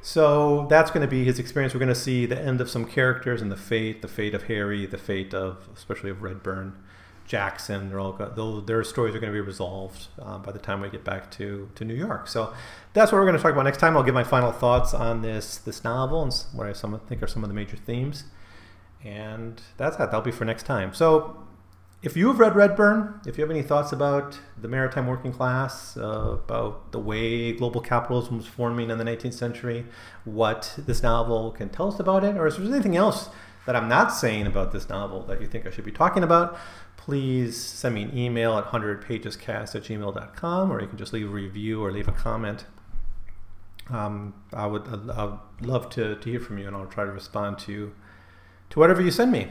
So 0.03 0.67
that's 0.69 0.91
going 0.93 1.01
to 1.01 1.11
be 1.11 1.25
his 1.25 1.41
experience. 1.41 1.75
We're 1.75 1.81
going 1.81 1.89
to 1.89 1.95
see 1.97 2.25
the 2.27 2.41
end 2.41 2.61
of 2.61 2.71
some 2.71 2.85
characters 2.85 3.43
and 3.43 3.51
the 3.51 3.57
fate, 3.57 4.03
the 4.03 4.09
fate 4.09 4.35
of 4.35 4.45
Harry, 4.45 4.87
the 4.87 4.99
fate 4.99 5.35
of, 5.35 5.69
especially 5.75 6.11
of 6.11 6.23
Redburn. 6.23 6.77
Jackson. 7.31 7.91
They're 7.91 8.01
all 8.01 8.13
got, 8.13 8.35
their 8.67 8.83
stories 8.83 9.15
are 9.15 9.21
going 9.21 9.33
to 9.33 9.37
be 9.37 9.41
resolved 9.41 10.09
uh, 10.21 10.39
by 10.39 10.51
the 10.51 10.59
time 10.59 10.81
we 10.81 10.91
get 10.91 11.05
back 11.05 11.31
to, 11.33 11.71
to 11.77 11.85
New 11.85 11.95
York. 11.95 12.27
So 12.27 12.53
that's 12.93 13.13
what 13.13 13.19
we're 13.19 13.25
going 13.25 13.37
to 13.37 13.43
talk 13.43 13.53
about 13.53 13.63
next 13.63 13.79
time. 13.79 13.97
I'll 13.97 14.03
give 14.03 14.15
my 14.15 14.25
final 14.25 14.51
thoughts 14.51 14.93
on 14.93 15.23
this 15.23 15.57
this 15.59 15.85
novel 15.85 16.25
and 16.25 16.35
what 16.53 16.67
I 16.67 16.73
some, 16.73 16.99
think 17.09 17.23
are 17.23 17.29
some 17.29 17.45
of 17.45 17.49
the 17.49 17.55
major 17.55 17.77
themes. 17.77 18.25
And 19.05 19.61
that's 19.77 19.97
that. 19.97 20.07
That'll 20.11 20.21
be 20.21 20.31
for 20.31 20.45
next 20.45 20.65
time. 20.65 20.93
So 20.93 21.47
if 22.03 22.17
you 22.17 22.29
have 22.29 22.39
read 22.39 22.57
Redburn, 22.57 23.21
if 23.27 23.37
you 23.37 23.43
have 23.43 23.51
any 23.51 23.63
thoughts 23.63 23.93
about 23.93 24.39
the 24.61 24.69
maritime 24.69 25.07
working 25.07 25.33
class, 25.33 25.97
uh, 25.97 26.39
about 26.45 26.93
the 26.93 26.99
way 26.99 27.53
global 27.53 27.81
capitalism 27.81 28.39
was 28.39 28.47
forming 28.47 28.91
in 28.91 28.99
the 28.99 29.05
19th 29.05 29.35
century, 29.35 29.87
what 30.25 30.79
this 30.79 31.03
novel 31.03 31.51
can 31.51 31.69
tell 31.69 31.89
us 31.89 32.01
about 32.01 32.25
it, 32.25 32.37
or 32.37 32.47
is 32.47 32.57
there 32.57 32.67
anything 32.67 32.97
else 32.97 33.29
that 33.67 33.77
I'm 33.77 33.89
not 33.89 34.13
saying 34.15 34.47
about 34.47 34.73
this 34.73 34.89
novel 34.89 35.23
that 35.27 35.41
you 35.41 35.47
think 35.47 35.67
I 35.67 35.71
should 35.71 35.85
be 35.85 35.93
talking 35.93 36.23
about, 36.23 36.59
please 36.97 37.63
send 37.63 37.95
me 37.95 38.03
an 38.03 38.17
email 38.17 38.57
at 38.59 38.65
100pagescast 38.67 39.75
at 39.75 39.83
gmail.com 39.83 40.73
or 40.73 40.81
you 40.81 40.87
can 40.87 40.99
just 40.99 41.13
leave 41.13 41.29
a 41.29 41.31
review 41.33 41.83
or 41.85 41.93
leave 41.93 42.09
a 42.09 42.13
comment. 42.13 42.65
Um, 43.89 44.35
I 44.53 44.67
would 44.67 44.87
I 44.89 45.25
would 45.25 45.39
love 45.61 45.91
to, 45.91 46.17
to 46.17 46.31
hear 46.31 46.41
from 46.41 46.59
you 46.59 46.67
and 46.67 46.77
I'll 46.77 46.87
try 46.87 47.05
to 47.05 47.11
respond 47.11 47.59
to 47.61 47.93
to 48.71 48.79
whatever 48.79 49.03
you 49.03 49.11
send 49.11 49.33
me. 49.33 49.51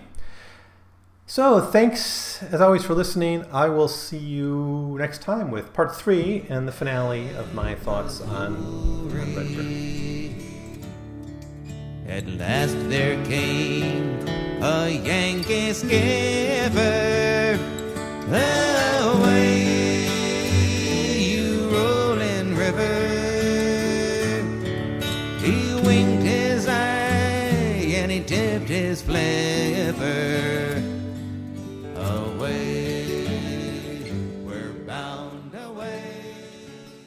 So 1.26 1.62
thanks 1.62 2.42
as 2.42 2.60
always 2.60 2.84
for 2.84 2.96
listening. 2.96 3.46
I 3.52 3.70
will 3.70 3.88
see 3.88 4.18
you 4.18 4.96
next 4.98 5.22
time 5.22 5.52
with 5.52 5.74
part 5.74 5.96
three 5.96 6.48
and 6.50 6.68
the 6.68 6.72
finale 6.72 7.30
of 7.36 7.54
my 7.54 7.76
thoughts 7.76 8.20
on 8.20 9.10
Redburn. 9.10 10.34
At 12.08 12.28
last 12.28 12.76
there 12.90 13.24
came 13.26 14.28
a 14.64 14.90
Yankee 14.90 15.72
skipper 15.74 17.60
away, 18.28 19.69
his 28.90 29.04